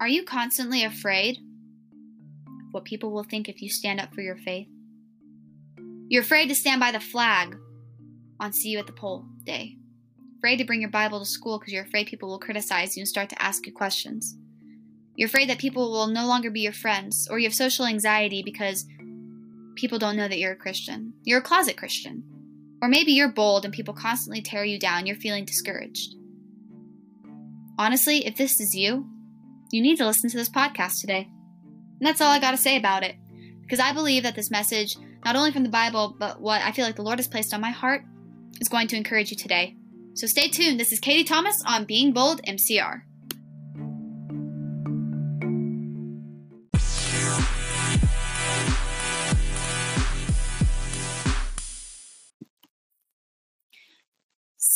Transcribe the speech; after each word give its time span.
Are 0.00 0.08
you 0.08 0.22
constantly 0.22 0.84
afraid 0.84 1.38
of 2.46 2.72
what 2.72 2.84
people 2.84 3.10
will 3.10 3.24
think 3.24 3.48
if 3.48 3.60
you 3.60 3.68
stand 3.68 4.00
up 4.00 4.14
for 4.14 4.20
your 4.20 4.36
faith? 4.36 4.68
You're 6.08 6.22
afraid 6.22 6.48
to 6.48 6.54
stand 6.54 6.80
by 6.80 6.92
the 6.92 7.00
flag 7.00 7.56
on 8.38 8.52
See 8.52 8.68
You 8.68 8.78
at 8.78 8.86
the 8.86 8.92
Pole 8.92 9.26
Day. 9.42 9.76
Afraid 10.38 10.58
to 10.58 10.64
bring 10.64 10.80
your 10.80 10.90
Bible 10.90 11.18
to 11.18 11.26
school 11.26 11.58
because 11.58 11.72
you're 11.72 11.82
afraid 11.82 12.06
people 12.06 12.28
will 12.28 12.38
criticize 12.38 12.96
you 12.96 13.00
and 13.00 13.08
start 13.08 13.28
to 13.30 13.42
ask 13.42 13.66
you 13.66 13.72
questions. 13.72 14.36
You're 15.16 15.26
afraid 15.26 15.48
that 15.48 15.58
people 15.58 15.90
will 15.90 16.06
no 16.06 16.26
longer 16.26 16.50
be 16.50 16.60
your 16.60 16.72
friends, 16.72 17.26
or 17.28 17.40
you 17.40 17.48
have 17.48 17.54
social 17.54 17.84
anxiety 17.84 18.44
because 18.44 18.86
people 19.74 19.98
don't 19.98 20.16
know 20.16 20.28
that 20.28 20.38
you're 20.38 20.52
a 20.52 20.56
Christian. 20.56 21.14
You're 21.24 21.40
a 21.40 21.42
closet 21.42 21.76
Christian. 21.76 22.22
Or 22.80 22.88
maybe 22.88 23.12
you're 23.12 23.32
bold 23.32 23.64
and 23.64 23.74
people 23.74 23.94
constantly 23.94 24.40
tear 24.40 24.64
you 24.64 24.78
down, 24.78 25.06
you're 25.06 25.16
feeling 25.16 25.44
discouraged. 25.44 26.14
Honestly, 27.78 28.26
if 28.26 28.36
this 28.36 28.60
is 28.60 28.74
you, 28.74 29.08
you 29.70 29.82
need 29.82 29.96
to 29.96 30.06
listen 30.06 30.30
to 30.30 30.36
this 30.36 30.48
podcast 30.48 31.00
today. 31.00 31.28
And 32.00 32.06
that's 32.06 32.20
all 32.20 32.30
I 32.30 32.38
got 32.38 32.52
to 32.52 32.56
say 32.56 32.76
about 32.76 33.02
it. 33.02 33.16
Because 33.62 33.80
I 33.80 33.92
believe 33.92 34.22
that 34.22 34.34
this 34.34 34.50
message, 34.50 34.96
not 35.24 35.36
only 35.36 35.52
from 35.52 35.62
the 35.62 35.68
Bible, 35.68 36.16
but 36.18 36.40
what 36.40 36.62
I 36.62 36.72
feel 36.72 36.84
like 36.84 36.96
the 36.96 37.02
Lord 37.02 37.18
has 37.18 37.28
placed 37.28 37.52
on 37.52 37.60
my 37.60 37.70
heart, 37.70 38.02
is 38.60 38.68
going 38.68 38.88
to 38.88 38.96
encourage 38.96 39.30
you 39.30 39.36
today. 39.36 39.76
So 40.14 40.26
stay 40.26 40.48
tuned. 40.48 40.80
This 40.80 40.92
is 40.92 41.00
Katie 41.00 41.24
Thomas 41.24 41.62
on 41.66 41.84
Being 41.84 42.12
Bold 42.12 42.40
MCR. 42.42 43.02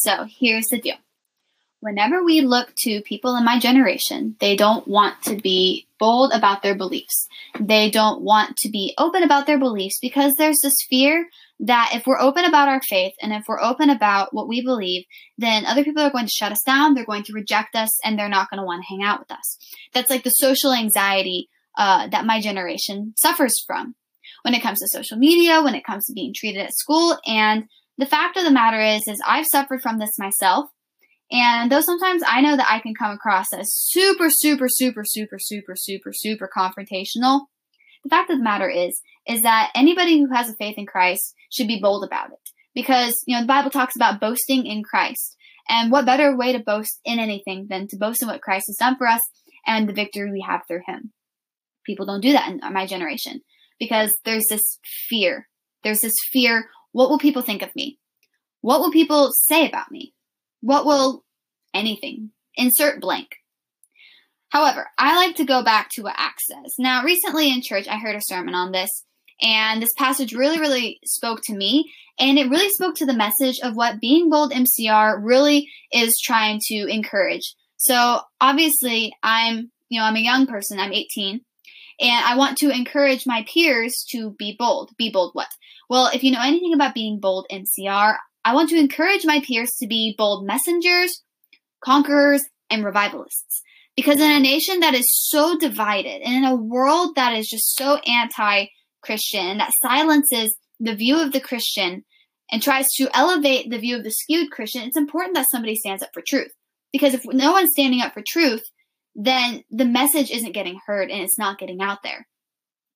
So 0.03 0.27
here's 0.29 0.67
the 0.67 0.81
deal 0.81 0.97
whenever 1.79 2.23
we 2.25 2.41
look 2.41 2.73
to 2.77 3.03
people 3.03 3.37
in 3.37 3.45
my 3.45 3.59
generation, 3.59 4.37
they 4.41 4.57
don't 4.57 4.87
want 4.87 5.21
to 5.23 5.37
be 5.37 5.87
bold 5.99 6.33
about 6.33 6.63
their 6.63 6.77
beliefs. 6.77 7.29
They 7.59 7.91
don't 7.91 8.23
want 8.23 8.57
to 8.59 8.71
be 8.71 8.95
open 8.99 9.25
about 9.25 9.47
their 9.47 9.59
beliefs 9.59 9.99
because 10.01 10.35
there's 10.35 10.61
this 10.63 10.77
fear 10.89 11.29
that 11.59 11.91
if 11.93 12.05
we're 12.07 12.21
open 12.21 12.45
about 12.45 12.69
our 12.69 12.81
faith 12.83 13.15
and 13.21 13.33
if 13.33 13.45
we're 13.49 13.61
open 13.61 13.91
about 13.91 14.33
what 14.33 14.49
we 14.49 14.63
believe, 14.65 15.05
then 15.39 15.65
other 15.65 15.85
people 15.85 16.03
are 16.03 16.11
going 16.11 16.27
to 16.27 16.33
shut 16.33 16.53
us 16.53 16.63
down, 16.63 16.95
they're 16.95 17.05
going 17.05 17.25
to 17.25 17.33
reject 17.33 17.75
us, 17.75 17.91
and 18.05 18.19
they're 18.19 18.29
not 18.29 18.51
going 18.51 18.59
to 18.59 18.67
want 18.67 18.83
to 18.83 18.89
hang 18.89 19.03
out 19.03 19.21
with 19.21 19.31
us. 19.31 19.59
That's 19.93 20.11
like 20.11 20.25
the 20.25 20.31
social 20.31 20.73
anxiety 20.73 21.49
uh, 21.79 22.09
that 22.09 22.27
my 22.27 22.41
generation 22.41 23.15
suffers 23.17 23.55
from 23.65 23.95
when 24.43 24.55
it 24.55 24.63
comes 24.63 24.81
to 24.81 24.89
social 24.89 25.17
media, 25.17 25.63
when 25.63 25.75
it 25.75 25.85
comes 25.85 26.05
to 26.07 26.13
being 26.13 26.33
treated 26.35 26.61
at 26.61 26.75
school. 26.75 27.19
And 27.27 27.65
the 27.99 28.07
fact 28.07 28.37
of 28.37 28.45
the 28.45 28.51
matter 28.51 28.81
is, 28.81 29.03
is 29.07 29.23
I've 29.27 29.47
suffered 29.47 29.83
from 29.83 29.99
this 29.99 30.19
myself. 30.19 30.67
And 31.31 31.73
though 31.73 31.81
sometimes 31.81 32.23
I 32.27 32.41
know 32.41 32.57
that 32.57 32.71
I 32.71 32.81
can 32.81 32.95
come 32.95 33.13
across 33.13 33.47
as 33.55 33.73
super, 33.73 34.29
super, 34.29 34.69
super, 34.69 35.03
super, 35.05 35.39
super, 35.39 35.75
super, 35.75 36.13
super 36.13 36.51
confrontational, 36.55 37.47
the 38.05 38.11
fact 38.11 38.31
of 38.31 38.39
the 38.39 38.45
matter 38.45 38.69
is, 38.69 39.01
is 39.27 39.43
that 39.43 39.71
anybody 39.75 40.19
who 40.19 40.35
has 40.35 40.51
a 40.51 40.55
faith 40.55 40.75
in 40.77 40.87
Christ 40.87 41.35
should 41.51 41.69
be 41.69 41.81
bold 41.81 42.05
about 42.05 42.33
it. 42.33 42.39
Because, 42.75 43.15
you 43.27 43.35
know, 43.35 43.43
the 43.43 43.47
Bible 43.49 43.71
talks 43.71 43.97
about 43.97 44.21
boasting 44.21 44.67
in 44.67 44.83
Christ. 44.83 45.37
And 45.69 45.93
what 45.93 46.07
better 46.07 46.37
way 46.37 46.53
to 46.53 46.59
boast 46.59 47.01
in 47.05 47.19
anything 47.19 47.67
than 47.69 47.87
to 47.89 47.97
boast 47.97 48.23
in 48.23 48.29
what 48.29 48.43
Christ 48.43 48.67
has 48.69 48.77
done 48.77 48.97
for 48.97 49.07
us 49.07 49.21
and 49.67 49.89
the 49.89 49.93
victory 49.93 50.31
we 50.31 50.45
have 50.47 50.63
through 50.67 50.83
him? 50.87 51.13
People 51.87 52.07
don't 52.07 52.21
do 52.21 52.33
that 52.33 52.51
in 52.51 52.61
my 52.73 52.87
generation 52.87 53.41
because 53.79 54.15
there's 54.25 54.47
this 54.49 54.79
fear. 55.09 55.49
There's 55.85 56.01
this 56.01 56.15
fear 56.33 56.67
what 56.93 57.11
will 57.11 57.19
people 57.19 57.43
think 57.43 57.63
of 57.63 57.75
me? 57.75 57.99
What 58.61 58.81
will 58.81 58.93
people 58.93 59.33
say 59.33 59.67
about 59.69 59.91
me? 59.91 60.15
What 60.61 60.87
will 60.87 61.25
anything? 61.75 62.31
Insert 62.55 63.01
blank. 63.01 63.29
However, 64.51 64.87
I 64.99 65.17
like 65.17 65.37
to 65.37 65.45
go 65.45 65.65
back 65.65 65.89
to 65.93 66.03
what 66.03 66.15
Acts 66.19 66.47
says. 66.47 66.75
Now, 66.79 67.03
recently 67.03 67.51
in 67.51 67.63
church, 67.63 67.89
I 67.89 67.97
heard 67.97 68.15
a 68.15 68.21
sermon 68.21 68.55
on 68.55 68.71
this, 68.71 69.05
and 69.41 69.81
this 69.81 69.95
passage 69.97 70.35
really, 70.35 70.61
really 70.61 71.01
spoke 71.07 71.41
to 71.45 71.57
me, 71.57 71.91
and 72.19 72.39
it 72.39 72.51
really 72.51 72.69
spoke 72.69 72.95
to 72.97 73.07
the 73.07 73.15
message 73.15 73.59
of 73.63 73.75
what 73.75 74.01
Being 74.01 74.29
Bold 74.29 74.53
MCR 74.53 75.19
really 75.23 75.69
is 75.91 76.21
trying 76.23 76.61
to 76.67 76.87
encourage. 76.87 77.55
So, 77.79 78.21
obviously, 78.43 79.15
I'm, 79.23 79.73
you 79.89 79.99
know, 79.99 80.05
I'm 80.05 80.17
a 80.17 80.21
young 80.21 80.47
person, 80.47 80.79
I'm 80.79 80.93
18, 80.93 81.41
and 82.01 82.25
I 82.25 82.37
want 82.37 82.59
to 82.59 82.71
encourage 82.71 83.27
my 83.27 83.45
peers 83.53 84.05
to 84.11 84.35
be 84.39 84.57
bold. 84.59 84.91
Be 84.97 85.11
bold 85.11 85.31
what? 85.35 85.49
Well, 85.89 86.11
if 86.13 86.23
you 86.23 86.33
know 86.33 86.43
anything 86.43 86.75
about 86.75 86.95
Being 86.95 87.21
Bold 87.21 87.47
MCR, 87.51 88.17
I 88.45 88.55
want 88.55 88.71
to 88.71 88.79
encourage 88.79 89.25
my 89.25 89.41
peers 89.41 89.73
to 89.81 89.87
be 89.87 90.15
bold 90.17 90.47
messengers, 90.47 91.23
conquerors, 91.85 92.43
and 92.71 92.85
revivalists. 92.85 93.63
Because 93.95 94.21
in 94.21 94.31
a 94.31 94.41
nation 94.41 94.81
that 94.81 94.95
is 94.95 95.07
so 95.11 95.59
divided 95.59 96.23
and 96.23 96.35
in 96.35 96.45
a 96.45 96.57
world 96.57 97.15
that 97.17 97.37
is 97.37 97.47
just 97.47 97.77
so 97.77 97.97
anti 97.99 98.67
Christian, 99.03 99.59
that 99.59 99.73
silences 99.83 100.57
the 100.81 100.95
view 100.95 101.21
of 101.21 101.33
the 101.33 101.41
Christian 101.41 102.05
and 102.51 102.63
tries 102.63 102.89
to 102.97 103.09
elevate 103.15 103.71
the 103.71 103.79
view 103.79 103.97
of 103.97 104.05
the 104.05 104.11
skewed 104.11 104.51
Christian, 104.51 104.83
it's 104.83 104.97
important 104.97 105.35
that 105.35 105.47
somebody 105.51 105.75
stands 105.75 106.03
up 106.03 106.11
for 106.13 106.23
truth. 106.27 106.51
Because 106.93 107.15
if 107.15 107.25
no 107.25 107.53
one's 107.53 107.71
standing 107.73 108.03
up 108.03 108.13
for 108.13 108.23
truth, 108.27 108.63
then 109.15 109.65
the 109.71 109.85
message 109.85 110.31
isn't 110.31 110.53
getting 110.53 110.79
heard 110.87 111.11
and 111.11 111.23
it's 111.23 111.39
not 111.39 111.59
getting 111.59 111.81
out 111.81 112.03
there. 112.03 112.27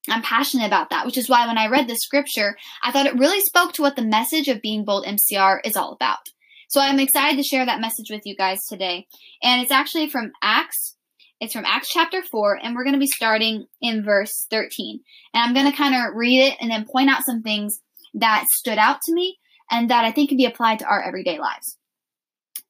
I'm 0.09 0.23
passionate 0.23 0.67
about 0.67 0.91
that, 0.91 1.05
which 1.05 1.19
is 1.19 1.29
why 1.29 1.47
when 1.47 1.59
I 1.59 1.69
read 1.69 1.89
the 1.89 1.97
scripture, 1.97 2.57
I 2.83 2.93
thought 2.93 3.07
it 3.07 3.19
really 3.19 3.41
spoke 3.41 3.73
to 3.75 3.83
what 3.83 3.97
the 3.97 4.03
message 4.03 4.49
of 4.49 4.63
Being 4.63 4.85
Bold 4.85 5.05
MCR 5.05 5.59
is 5.65 5.77
all 5.77 5.93
about. 5.93 6.29
So 6.69 6.81
I'm 6.81 7.01
excited 7.01 7.37
to 7.37 7.43
share 7.43 7.67
that 7.67 7.81
message 7.81 8.11
with 8.11 8.23
you 8.25 8.37
guys 8.37 8.59
today. 8.69 9.07
And 9.43 9.63
it's 9.63 9.73
actually 9.73 10.09
from 10.09 10.33
Acts. 10.43 10.97
It's 11.41 11.53
from 11.53 11.67
Acts 11.67 11.89
chapter 11.91 12.23
4, 12.23 12.61
and 12.63 12.75
we're 12.75 12.85
going 12.85 12.95
to 12.95 13.01
be 13.01 13.07
starting 13.07 13.67
in 13.83 14.03
verse 14.03 14.47
13. 14.51 15.01
And 15.35 15.43
I'm 15.43 15.55
going 15.55 15.71
to 15.71 15.77
kind 15.77 15.95
of 15.95 16.15
read 16.15 16.41
it 16.41 16.57
and 16.61 16.71
then 16.71 16.87
point 16.91 17.11
out 17.11 17.27
some 17.27 17.43
things 17.43 17.79
that 18.15 18.47
stood 18.55 18.79
out 18.79 19.01
to 19.05 19.13
me 19.13 19.37
and 19.71 19.91
that 19.91 20.05
I 20.05 20.13
think 20.13 20.31
can 20.31 20.39
be 20.39 20.47
applied 20.47 20.79
to 20.79 20.87
our 20.87 21.03
everyday 21.03 21.39
lives. 21.39 21.77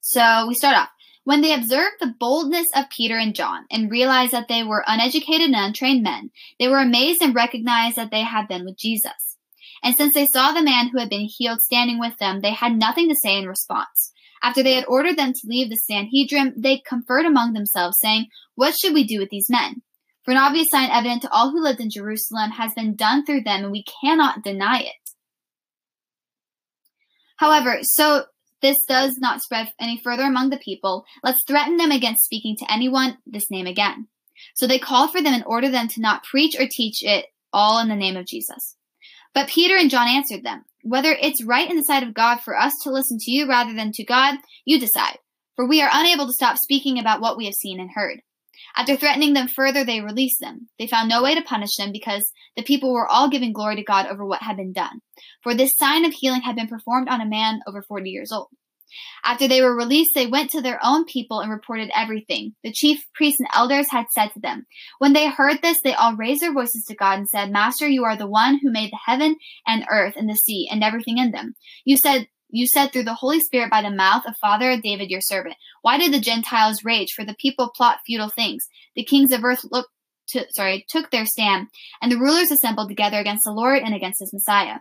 So 0.01 0.47
we 0.47 0.53
start 0.53 0.75
off. 0.75 0.89
When 1.27 1.41
they 1.41 1.53
observed 1.53 1.97
the 1.99 2.15
boldness 2.17 2.67
of 2.73 2.89
Peter 2.89 3.17
and 3.17 3.35
John 3.35 3.65
and 3.69 3.91
realized 3.91 4.31
that 4.31 4.47
they 4.47 4.63
were 4.63 4.85
uneducated 4.87 5.47
and 5.47 5.57
untrained 5.57 6.01
men, 6.01 6.31
they 6.57 6.69
were 6.69 6.79
amazed 6.79 7.21
and 7.21 7.35
recognized 7.35 7.97
that 7.97 8.11
they 8.11 8.21
had 8.21 8.47
been 8.47 8.63
with 8.63 8.77
Jesus. 8.77 9.35
And 9.83 9.93
since 9.93 10.13
they 10.13 10.25
saw 10.25 10.53
the 10.53 10.63
man 10.63 10.87
who 10.87 10.99
had 10.99 11.09
been 11.09 11.27
healed 11.29 11.59
standing 11.59 11.99
with 11.99 12.17
them, 12.17 12.39
they 12.39 12.51
had 12.51 12.77
nothing 12.77 13.09
to 13.09 13.15
say 13.21 13.37
in 13.37 13.45
response. 13.45 14.13
After 14.41 14.63
they 14.63 14.75
had 14.75 14.85
ordered 14.87 15.17
them 15.17 15.33
to 15.33 15.47
leave 15.47 15.69
the 15.69 15.75
Sanhedrin, 15.75 16.53
they 16.55 16.81
conferred 16.87 17.25
among 17.25 17.51
themselves, 17.51 17.97
saying, 17.99 18.27
What 18.55 18.77
should 18.79 18.93
we 18.93 19.03
do 19.03 19.19
with 19.19 19.29
these 19.29 19.49
men? 19.49 19.81
For 20.23 20.31
an 20.31 20.37
obvious 20.37 20.69
sign 20.69 20.89
evident 20.89 21.23
to 21.23 21.29
all 21.29 21.51
who 21.51 21.61
lived 21.61 21.81
in 21.81 21.89
Jerusalem 21.89 22.51
has 22.51 22.73
been 22.73 22.95
done 22.95 23.25
through 23.25 23.41
them, 23.41 23.65
and 23.65 23.71
we 23.73 23.83
cannot 23.83 24.45
deny 24.45 24.79
it. 24.79 25.11
However, 27.35 27.79
so 27.81 28.27
this 28.61 28.77
does 28.87 29.17
not 29.19 29.41
spread 29.41 29.69
any 29.79 29.99
further 30.03 30.23
among 30.23 30.49
the 30.49 30.57
people, 30.57 31.05
let's 31.23 31.43
threaten 31.47 31.77
them 31.77 31.91
against 31.91 32.23
speaking 32.23 32.55
to 32.57 32.71
anyone 32.71 33.17
this 33.25 33.49
name 33.51 33.67
again. 33.67 34.07
So 34.55 34.67
they 34.67 34.79
called 34.79 35.11
for 35.11 35.21
them 35.21 35.33
and 35.33 35.43
ordered 35.45 35.73
them 35.73 35.87
to 35.89 36.01
not 36.01 36.23
preach 36.23 36.55
or 36.59 36.67
teach 36.69 37.03
it 37.03 37.27
all 37.53 37.79
in 37.79 37.89
the 37.89 37.95
name 37.95 38.17
of 38.17 38.27
Jesus. 38.27 38.75
But 39.33 39.49
Peter 39.49 39.75
and 39.75 39.89
John 39.89 40.07
answered 40.07 40.43
them, 40.43 40.65
Whether 40.83 41.11
it's 41.11 41.43
right 41.43 41.69
in 41.69 41.77
the 41.77 41.83
sight 41.83 42.03
of 42.03 42.13
God 42.13 42.39
for 42.41 42.57
us 42.57 42.73
to 42.83 42.91
listen 42.91 43.17
to 43.19 43.31
you 43.31 43.47
rather 43.47 43.73
than 43.73 43.91
to 43.93 44.03
God, 44.03 44.35
you 44.65 44.79
decide. 44.79 45.19
For 45.55 45.67
we 45.67 45.81
are 45.81 45.89
unable 45.91 46.27
to 46.27 46.33
stop 46.33 46.57
speaking 46.57 46.99
about 46.99 47.21
what 47.21 47.37
we 47.37 47.45
have 47.45 47.53
seen 47.55 47.79
and 47.79 47.89
heard. 47.93 48.21
After 48.77 48.95
threatening 48.95 49.33
them 49.33 49.47
further, 49.47 49.83
they 49.83 50.01
released 50.01 50.39
them. 50.39 50.67
They 50.77 50.85
found 50.85 51.09
no 51.09 51.23
way 51.23 51.33
to 51.33 51.41
punish 51.41 51.75
them 51.77 51.91
because 51.91 52.31
the 52.55 52.63
people 52.63 52.93
were 52.93 53.07
all 53.07 53.27
giving 53.27 53.51
glory 53.51 53.75
to 53.77 53.83
God 53.83 54.05
over 54.05 54.23
what 54.23 54.43
had 54.43 54.55
been 54.55 54.71
done. 54.71 55.01
For 55.41 55.55
this 55.55 55.75
sign 55.75 56.05
of 56.05 56.13
healing 56.13 56.41
had 56.41 56.55
been 56.55 56.67
performed 56.67 57.09
on 57.09 57.19
a 57.19 57.25
man 57.25 57.61
over 57.67 57.81
40 57.81 58.09
years 58.09 58.31
old. 58.31 58.49
After 59.25 59.47
they 59.47 59.61
were 59.61 59.75
released, 59.75 60.11
they 60.15 60.27
went 60.27 60.51
to 60.51 60.61
their 60.61 60.79
own 60.83 61.05
people 61.05 61.39
and 61.39 61.51
reported 61.51 61.89
everything 61.93 62.53
the 62.63 62.71
chief 62.71 62.99
priests 63.13 63.39
and 63.39 63.49
elders 63.53 63.87
had 63.89 64.05
said 64.11 64.29
to 64.33 64.39
them. 64.39 64.65
When 64.99 65.13
they 65.13 65.27
heard 65.27 65.61
this, 65.61 65.77
they 65.83 65.93
all 65.93 66.15
raised 66.15 66.41
their 66.41 66.53
voices 66.53 66.85
to 66.87 66.95
God 66.95 67.19
and 67.19 67.27
said, 67.27 67.51
Master, 67.51 67.87
you 67.87 68.05
are 68.05 68.15
the 68.15 68.29
one 68.29 68.59
who 68.61 68.71
made 68.71 68.91
the 68.91 68.99
heaven 69.05 69.35
and 69.65 69.85
earth 69.91 70.13
and 70.15 70.29
the 70.29 70.35
sea 70.35 70.69
and 70.71 70.83
everything 70.83 71.17
in 71.17 71.31
them. 71.31 71.55
You 71.83 71.97
said, 71.97 72.27
you 72.49 72.67
said 72.67 72.87
through 72.87 73.03
the 73.03 73.13
Holy 73.13 73.39
Spirit 73.39 73.69
by 73.69 73.81
the 73.81 73.89
mouth 73.89 74.23
of 74.25 74.35
Father 74.39 74.79
David 74.81 75.09
your 75.09 75.21
servant. 75.21 75.55
Why 75.81 75.97
did 75.97 76.13
the 76.13 76.19
Gentiles 76.19 76.83
rage? 76.83 77.09
For 77.15 77.25
the 77.25 77.35
people 77.39 77.71
plot 77.75 77.99
futile 78.05 78.29
things. 78.29 78.65
The 78.95 79.03
kings 79.03 79.31
of 79.31 79.43
earth 79.43 79.65
looked 79.71 79.91
to, 80.29 80.45
sorry, 80.51 80.85
took 80.89 81.11
their 81.11 81.25
stand, 81.25 81.67
and 82.01 82.11
the 82.11 82.17
rulers 82.17 82.51
assembled 82.51 82.89
together 82.89 83.17
against 83.17 83.43
the 83.45 83.51
Lord 83.51 83.81
and 83.81 83.93
against 83.93 84.19
his 84.19 84.33
Messiah. 84.33 84.79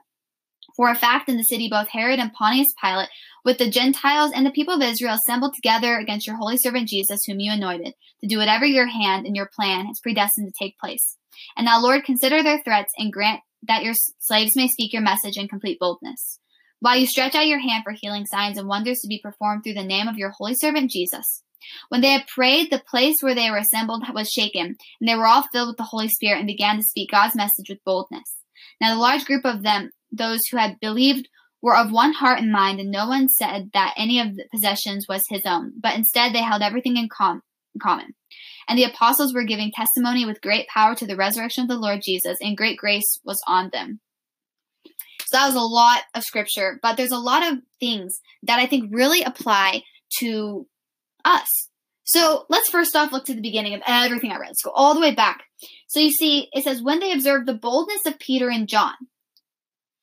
For 0.76 0.90
a 0.90 0.94
fact, 0.94 1.28
in 1.28 1.36
the 1.36 1.42
city, 1.44 1.68
both 1.70 1.88
Herod 1.88 2.18
and 2.18 2.32
Pontius 2.32 2.66
Pilate, 2.82 3.08
with 3.44 3.58
the 3.58 3.70
Gentiles 3.70 4.32
and 4.34 4.44
the 4.44 4.50
people 4.50 4.74
of 4.74 4.82
Israel, 4.82 5.14
assembled 5.14 5.54
together 5.54 5.96
against 5.96 6.26
your 6.26 6.36
holy 6.36 6.58
servant 6.58 6.88
Jesus, 6.88 7.20
whom 7.26 7.40
you 7.40 7.52
anointed, 7.52 7.94
to 8.20 8.26
do 8.26 8.38
whatever 8.38 8.66
your 8.66 8.86
hand 8.86 9.24
and 9.24 9.34
your 9.34 9.48
plan 9.54 9.86
has 9.86 10.00
predestined 10.02 10.48
to 10.48 10.64
take 10.64 10.78
place. 10.78 11.16
And 11.56 11.64
now, 11.64 11.80
Lord, 11.80 12.04
consider 12.04 12.42
their 12.42 12.60
threats 12.62 12.92
and 12.98 13.12
grant 13.12 13.40
that 13.62 13.84
your 13.84 13.94
slaves 14.19 14.56
may 14.56 14.69
speak 14.69 14.92
your 14.92 15.02
message 15.02 15.36
in 15.36 15.48
complete 15.48 15.78
boldness. 15.78 16.40
While 16.81 16.96
you 16.96 17.06
stretch 17.06 17.34
out 17.34 17.46
your 17.46 17.61
hand 17.61 17.84
for 17.84 17.93
healing 17.93 18.26
signs 18.26 18.58
and 18.58 18.69
wonders 18.69 18.99
to 19.00 19.08
be 19.08 19.20
performed 19.23 19.64
through 19.64 19.75
the 19.75 19.82
name 19.82 20.08
of 20.08 20.17
your 20.17 20.31
holy 20.31 20.55
servant 20.55 20.90
Jesus. 20.90 21.43
When 21.88 22.00
they 22.00 22.11
had 22.11 22.26
prayed, 22.26 22.70
the 22.70 22.82
place 22.90 23.17
where 23.20 23.34
they 23.34 23.50
were 23.50 23.56
assembled 23.56 24.05
was 24.14 24.28
shaken, 24.28 24.76
and 25.00 25.08
they 25.08 25.17
were 25.17 25.26
all 25.26 25.44
filled 25.52 25.69
with 25.69 25.76
the 25.78 25.84
Holy 25.84 26.08
Spirit 26.08 26.38
and 26.38 26.46
began 26.46 26.76
to 26.76 26.82
speak 26.82 27.11
God's 27.11 27.34
message 27.34 27.69
with 27.69 27.84
boldness. 27.84 28.37
Now, 28.81 28.94
the 28.94 29.00
large 29.00 29.25
group 29.25 29.44
of 29.44 29.62
them, 29.62 29.90
those 30.12 30.40
who 30.50 30.58
had 30.58 30.78
believed, 30.81 31.28
were 31.62 31.76
of 31.76 31.90
one 31.90 32.12
heart 32.12 32.38
and 32.38 32.52
mind, 32.52 32.79
and 32.79 32.90
no 32.90 33.08
one 33.08 33.29
said 33.29 33.70
that 33.72 33.94
any 33.96 34.20
of 34.20 34.37
the 34.37 34.44
possessions 34.52 35.06
was 35.08 35.22
his 35.29 35.43
own, 35.44 35.72
but 35.81 35.96
instead 35.96 36.32
they 36.32 36.43
held 36.43 36.62
everything 36.62 36.96
in, 36.96 37.08
com- 37.08 37.43
in 37.75 37.81
common. 37.81 38.14
And 38.69 38.79
the 38.79 38.84
apostles 38.84 39.34
were 39.34 39.44
giving 39.44 39.72
testimony 39.72 40.25
with 40.25 40.40
great 40.40 40.69
power 40.69 40.94
to 40.94 41.06
the 41.06 41.17
resurrection 41.17 41.62
of 41.62 41.69
the 41.69 41.79
Lord 41.79 42.00
Jesus, 42.05 42.37
and 42.40 42.56
great 42.56 42.79
grace 42.79 43.19
was 43.25 43.40
on 43.46 43.70
them. 43.72 44.00
So 45.26 45.37
that 45.37 45.46
was 45.46 45.55
a 45.55 45.61
lot 45.61 46.02
of 46.14 46.23
scripture, 46.23 46.78
but 46.82 46.96
there's 46.96 47.11
a 47.11 47.19
lot 47.19 47.50
of 47.50 47.58
things 47.81 48.20
that 48.44 48.58
I 48.58 48.67
think 48.67 48.94
really 48.94 49.23
apply 49.23 49.82
to 50.20 50.67
us. 51.25 51.69
So 52.05 52.46
let's 52.49 52.70
first 52.70 52.94
off 52.94 53.11
look 53.11 53.25
to 53.26 53.34
the 53.34 53.40
beginning 53.40 53.75
of 53.75 53.82
everything 53.87 54.31
I 54.31 54.38
read. 54.38 54.49
Let's 54.49 54.62
go 54.62 54.70
all 54.70 54.94
the 54.94 55.00
way 55.00 55.14
back. 55.14 55.43
So 55.88 55.99
you 55.99 56.12
see, 56.12 56.49
it 56.52 56.62
says, 56.62 56.82
when 56.82 57.00
they 57.00 57.12
observed 57.12 57.46
the 57.46 57.55
boldness 57.55 58.06
of 58.06 58.19
Peter 58.19 58.49
and 58.49 58.69
John. 58.69 58.94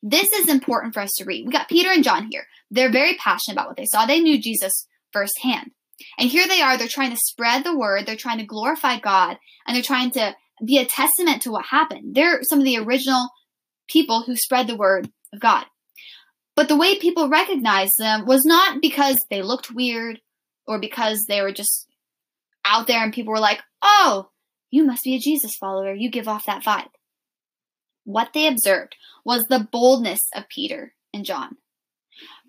This 0.05 0.29
is 0.33 0.49
important 0.49 0.93
for 0.93 0.99
us 0.99 1.11
to 1.17 1.23
read. 1.23 1.45
We 1.45 1.53
got 1.53 1.69
Peter 1.69 1.89
and 1.89 2.03
John 2.03 2.27
here. 2.29 2.45
They're 2.69 2.91
very 2.91 3.15
passionate 3.15 3.53
about 3.53 3.69
what 3.69 3.77
they 3.77 3.85
saw. 3.85 4.05
They 4.05 4.19
knew 4.19 4.41
Jesus 4.41 4.85
firsthand. 5.13 5.71
And 6.19 6.29
here 6.29 6.45
they 6.45 6.61
are, 6.61 6.77
they're 6.77 6.89
trying 6.89 7.11
to 7.11 7.17
spread 7.17 7.63
the 7.63 7.77
word, 7.77 8.05
they're 8.05 8.17
trying 8.17 8.39
to 8.39 8.45
glorify 8.45 8.99
God, 8.99 9.37
and 9.65 9.75
they're 9.75 9.81
trying 9.81 10.11
to 10.11 10.35
be 10.65 10.77
a 10.77 10.85
testament 10.85 11.43
to 11.43 11.51
what 11.51 11.65
happened. 11.65 12.15
They're 12.15 12.41
some 12.43 12.59
of 12.59 12.65
the 12.65 12.77
original 12.79 13.29
people 13.87 14.23
who 14.23 14.35
spread 14.35 14.67
the 14.67 14.75
word 14.75 15.09
of 15.33 15.39
God. 15.39 15.65
But 16.55 16.67
the 16.67 16.77
way 16.77 16.99
people 16.99 17.29
recognized 17.29 17.97
them 17.97 18.25
was 18.25 18.45
not 18.45 18.81
because 18.81 19.17
they 19.29 19.41
looked 19.41 19.71
weird 19.71 20.19
or 20.67 20.79
because 20.79 21.25
they 21.27 21.41
were 21.41 21.51
just 21.51 21.87
out 22.65 22.87
there 22.87 23.03
and 23.03 23.13
people 23.13 23.33
were 23.33 23.39
like, 23.39 23.61
oh, 23.81 24.29
you 24.69 24.85
must 24.85 25.03
be 25.03 25.15
a 25.15 25.19
Jesus 25.19 25.55
follower. 25.59 25.93
You 25.93 26.09
give 26.09 26.27
off 26.27 26.45
that 26.45 26.63
vibe. 26.63 26.89
What 28.05 28.29
they 28.33 28.47
observed 28.47 28.95
was 29.25 29.43
the 29.43 29.67
boldness 29.71 30.21
of 30.35 30.49
Peter 30.49 30.93
and 31.13 31.25
John. 31.25 31.57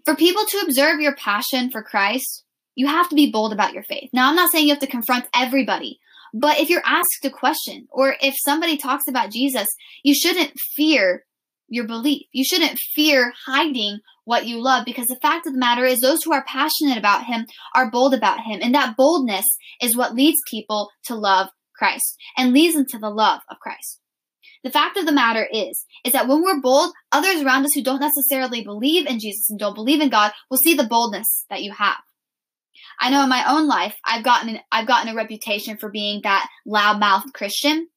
For 0.04 0.14
people 0.14 0.44
to 0.44 0.58
observe 0.66 1.00
your 1.00 1.14
passion 1.16 1.70
for 1.70 1.82
Christ, 1.82 2.44
you 2.74 2.86
have 2.86 3.08
to 3.08 3.14
be 3.14 3.30
bold 3.30 3.52
about 3.52 3.72
your 3.72 3.84
faith. 3.84 4.10
Now, 4.12 4.28
I'm 4.28 4.36
not 4.36 4.50
saying 4.50 4.66
you 4.66 4.72
have 4.72 4.80
to 4.80 4.86
confront 4.86 5.26
everybody, 5.34 5.98
but 6.36 6.58
if 6.58 6.68
you're 6.68 6.82
asked 6.84 7.24
a 7.24 7.30
question 7.30 7.86
or 7.90 8.16
if 8.20 8.34
somebody 8.44 8.76
talks 8.76 9.06
about 9.06 9.30
Jesus, 9.30 9.68
you 10.02 10.14
shouldn't 10.14 10.58
fear 10.74 11.24
your 11.68 11.86
belief. 11.86 12.26
You 12.32 12.44
shouldn't 12.44 12.80
fear 12.94 13.32
hiding 13.46 14.00
what 14.24 14.44
you 14.44 14.60
love 14.60 14.84
because 14.84 15.06
the 15.06 15.18
fact 15.22 15.46
of 15.46 15.52
the 15.52 15.58
matter 15.60 15.84
is 15.84 16.00
those 16.00 16.24
who 16.24 16.32
are 16.32 16.44
passionate 16.44 16.98
about 16.98 17.24
him 17.24 17.46
are 17.76 17.90
bold 17.90 18.14
about 18.14 18.40
him 18.40 18.58
and 18.62 18.74
that 18.74 18.96
boldness 18.96 19.44
is 19.80 19.96
what 19.96 20.14
leads 20.14 20.40
people 20.50 20.90
to 21.04 21.14
love 21.14 21.50
Christ 21.76 22.16
and 22.36 22.52
leads 22.52 22.74
them 22.74 22.86
to 22.86 22.98
the 22.98 23.10
love 23.10 23.42
of 23.48 23.58
Christ. 23.60 24.00
The 24.64 24.70
fact 24.70 24.96
of 24.96 25.06
the 25.06 25.12
matter 25.12 25.46
is 25.52 25.84
is 26.04 26.14
that 26.14 26.26
when 26.26 26.42
we're 26.42 26.60
bold, 26.60 26.92
others 27.12 27.42
around 27.42 27.64
us 27.64 27.74
who 27.74 27.82
don't 27.82 28.00
necessarily 28.00 28.64
believe 28.64 29.06
in 29.06 29.20
Jesus 29.20 29.50
and 29.50 29.58
don't 29.58 29.74
believe 29.74 30.00
in 30.00 30.08
God 30.08 30.32
will 30.50 30.58
see 30.58 30.74
the 30.74 30.84
boldness 30.84 31.44
that 31.48 31.62
you 31.62 31.72
have. 31.72 31.98
I 33.00 33.10
know 33.10 33.22
in 33.22 33.28
my 33.28 33.44
own 33.50 33.66
life, 33.66 33.94
I've 34.04 34.24
gotten 34.24 34.58
I've 34.70 34.86
gotten 34.86 35.12
a 35.12 35.14
reputation 35.14 35.76
for 35.76 35.90
being 35.90 36.20
that 36.22 36.48
loudmouth 36.66 37.32
Christian, 37.32 37.88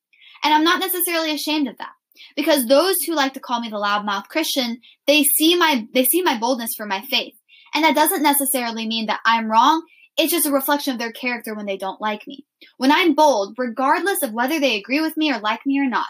and 0.43 0.53
I'm 0.53 0.63
not 0.63 0.79
necessarily 0.79 1.31
ashamed 1.31 1.67
of 1.67 1.77
that 1.77 1.91
because 2.35 2.65
those 2.65 2.95
who 3.05 3.15
like 3.15 3.33
to 3.33 3.39
call 3.39 3.59
me 3.59 3.69
the 3.69 3.77
loudmouth 3.77 4.27
Christian, 4.27 4.79
they 5.05 5.23
see 5.23 5.55
my 5.55 5.87
they 5.93 6.03
see 6.05 6.21
my 6.21 6.37
boldness 6.37 6.71
for 6.75 6.85
my 6.85 7.01
faith. 7.09 7.33
And 7.73 7.83
that 7.83 7.95
doesn't 7.95 8.23
necessarily 8.23 8.87
mean 8.87 9.07
that 9.07 9.19
I'm 9.25 9.51
wrong. 9.51 9.83
It's 10.17 10.31
just 10.31 10.47
a 10.47 10.51
reflection 10.51 10.93
of 10.93 10.99
their 10.99 11.11
character 11.11 11.53
when 11.53 11.67
they 11.67 11.77
don't 11.77 12.01
like 12.01 12.25
me. 12.25 12.45
When 12.77 12.91
I'm 12.91 13.13
bold, 13.13 13.55
regardless 13.57 14.23
of 14.23 14.33
whether 14.33 14.59
they 14.59 14.77
agree 14.77 14.99
with 14.99 15.15
me 15.15 15.31
or 15.31 15.39
like 15.39 15.59
me 15.65 15.79
or 15.79 15.87
not, 15.87 16.07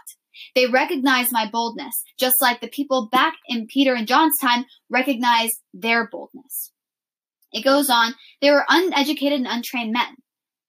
they 0.55 0.67
recognize 0.67 1.31
my 1.31 1.49
boldness, 1.49 1.93
just 2.17 2.35
like 2.41 2.61
the 2.61 2.69
people 2.69 3.09
back 3.11 3.33
in 3.47 3.67
Peter 3.67 3.93
and 3.93 4.07
John's 4.07 4.37
time 4.41 4.65
recognize 4.89 5.51
their 5.73 6.07
boldness. 6.07 6.71
It 7.51 7.63
goes 7.63 7.89
on, 7.89 8.13
they 8.41 8.51
were 8.51 8.65
uneducated 8.67 9.39
and 9.39 9.47
untrained 9.47 9.93
men. 9.93 10.15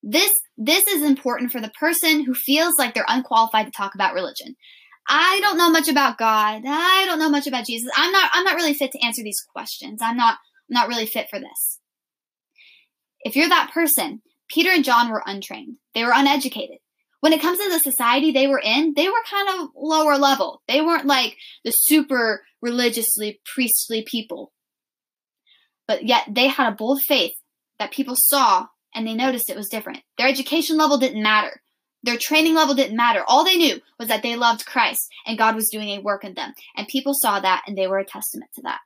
This 0.02 0.30
this 0.56 0.86
is 0.86 1.02
important 1.02 1.52
for 1.52 1.60
the 1.60 1.72
person 1.78 2.24
who 2.24 2.34
feels 2.34 2.74
like 2.78 2.94
they're 2.94 3.04
unqualified 3.08 3.66
to 3.66 3.72
talk 3.76 3.94
about 3.94 4.14
religion. 4.14 4.54
I 5.08 5.38
don't 5.40 5.58
know 5.58 5.70
much 5.70 5.88
about 5.88 6.18
God. 6.18 6.62
I 6.66 7.04
don't 7.06 7.18
know 7.18 7.30
much 7.30 7.46
about 7.46 7.66
Jesus. 7.66 7.90
I'm 7.96 8.12
not 8.12 8.30
I'm 8.32 8.44
not 8.44 8.56
really 8.56 8.74
fit 8.74 8.92
to 8.92 9.04
answer 9.04 9.22
these 9.22 9.42
questions. 9.52 10.00
I'm 10.02 10.16
not 10.16 10.38
I'm 10.70 10.74
not 10.74 10.88
really 10.88 11.06
fit 11.06 11.28
for 11.30 11.38
this. 11.38 11.80
If 13.20 13.34
you're 13.34 13.48
that 13.48 13.72
person, 13.72 14.22
Peter 14.48 14.70
and 14.70 14.84
John 14.84 15.10
were 15.10 15.22
untrained. 15.26 15.76
They 15.94 16.04
were 16.04 16.12
uneducated. 16.14 16.78
When 17.20 17.32
it 17.32 17.40
comes 17.40 17.58
to 17.58 17.68
the 17.68 17.80
society 17.80 18.30
they 18.30 18.46
were 18.46 18.60
in, 18.62 18.94
they 18.94 19.08
were 19.08 19.14
kind 19.28 19.48
of 19.60 19.70
lower 19.74 20.16
level. 20.16 20.62
They 20.68 20.80
weren't 20.80 21.06
like 21.06 21.36
the 21.64 21.72
super 21.72 22.42
religiously 22.62 23.40
priestly 23.54 24.04
people. 24.08 24.52
But 25.88 26.04
yet 26.04 26.24
they 26.30 26.46
had 26.46 26.72
a 26.72 26.76
bold 26.76 27.00
faith 27.02 27.32
that 27.80 27.90
people 27.90 28.14
saw 28.16 28.66
and 28.94 29.06
they 29.06 29.14
noticed 29.14 29.50
it 29.50 29.56
was 29.56 29.68
different. 29.68 30.02
Their 30.18 30.28
education 30.28 30.76
level 30.76 30.98
didn't 30.98 31.22
matter. 31.22 31.62
Their 32.04 32.18
training 32.18 32.54
level 32.54 32.74
didn't 32.74 32.96
matter. 32.96 33.24
All 33.26 33.44
they 33.44 33.56
knew 33.56 33.80
was 33.98 34.08
that 34.08 34.22
they 34.22 34.36
loved 34.36 34.66
Christ 34.66 35.08
and 35.26 35.38
God 35.38 35.56
was 35.56 35.70
doing 35.70 35.88
a 35.88 35.98
work 36.00 36.24
in 36.24 36.34
them. 36.34 36.52
And 36.76 36.86
people 36.86 37.14
saw 37.14 37.40
that 37.40 37.64
and 37.66 37.76
they 37.76 37.88
were 37.88 37.98
a 37.98 38.04
testament 38.04 38.50
to 38.54 38.62
that. 38.62 38.78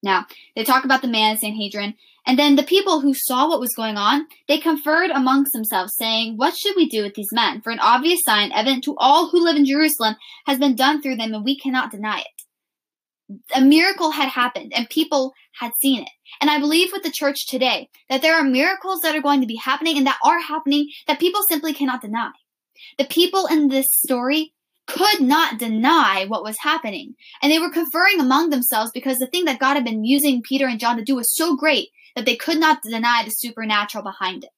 Now, 0.00 0.26
they 0.54 0.62
talk 0.62 0.84
about 0.84 1.02
the 1.02 1.08
man 1.08 1.32
in 1.32 1.38
Sanhedrin, 1.38 1.94
and 2.24 2.38
then 2.38 2.54
the 2.54 2.62
people 2.62 3.00
who 3.00 3.14
saw 3.14 3.48
what 3.48 3.58
was 3.58 3.74
going 3.74 3.96
on, 3.96 4.28
they 4.46 4.58
conferred 4.58 5.10
amongst 5.10 5.52
themselves, 5.52 5.92
saying, 5.96 6.36
What 6.36 6.56
should 6.56 6.76
we 6.76 6.88
do 6.88 7.02
with 7.02 7.14
these 7.14 7.32
men? 7.32 7.62
For 7.62 7.72
an 7.72 7.80
obvious 7.80 8.20
sign, 8.24 8.52
evident 8.52 8.84
to 8.84 8.94
all 8.96 9.28
who 9.28 9.42
live 9.42 9.56
in 9.56 9.64
Jerusalem, 9.64 10.14
has 10.46 10.58
been 10.58 10.76
done 10.76 11.02
through 11.02 11.16
them, 11.16 11.34
and 11.34 11.44
we 11.44 11.58
cannot 11.58 11.90
deny 11.90 12.20
it 12.20 12.37
a 13.54 13.60
miracle 13.60 14.10
had 14.10 14.28
happened 14.28 14.72
and 14.74 14.88
people 14.88 15.32
had 15.58 15.72
seen 15.80 16.02
it. 16.02 16.10
And 16.40 16.50
I 16.50 16.58
believe 16.58 16.90
with 16.92 17.02
the 17.02 17.10
church 17.10 17.46
today 17.46 17.88
that 18.08 18.22
there 18.22 18.34
are 18.34 18.44
miracles 18.44 19.00
that 19.00 19.14
are 19.14 19.22
going 19.22 19.40
to 19.40 19.46
be 19.46 19.56
happening 19.56 19.96
and 19.96 20.06
that 20.06 20.18
are 20.24 20.40
happening 20.40 20.88
that 21.06 21.20
people 21.20 21.42
simply 21.48 21.74
cannot 21.74 22.02
deny. 22.02 22.30
The 22.96 23.04
people 23.04 23.46
in 23.46 23.68
this 23.68 23.86
story 23.90 24.54
could 24.86 25.20
not 25.20 25.58
deny 25.58 26.24
what 26.26 26.42
was 26.42 26.56
happening. 26.60 27.14
And 27.42 27.52
they 27.52 27.58
were 27.58 27.70
conferring 27.70 28.20
among 28.20 28.50
themselves 28.50 28.90
because 28.92 29.18
the 29.18 29.26
thing 29.26 29.44
that 29.44 29.58
God 29.58 29.74
had 29.74 29.84
been 29.84 30.04
using 30.04 30.42
Peter 30.42 30.66
and 30.66 30.80
John 30.80 30.96
to 30.96 31.04
do 31.04 31.16
was 31.16 31.34
so 31.34 31.56
great 31.56 31.88
that 32.16 32.24
they 32.24 32.36
could 32.36 32.58
not 32.58 32.82
deny 32.82 33.22
the 33.24 33.30
supernatural 33.30 34.02
behind 34.02 34.44
it. 34.44 34.50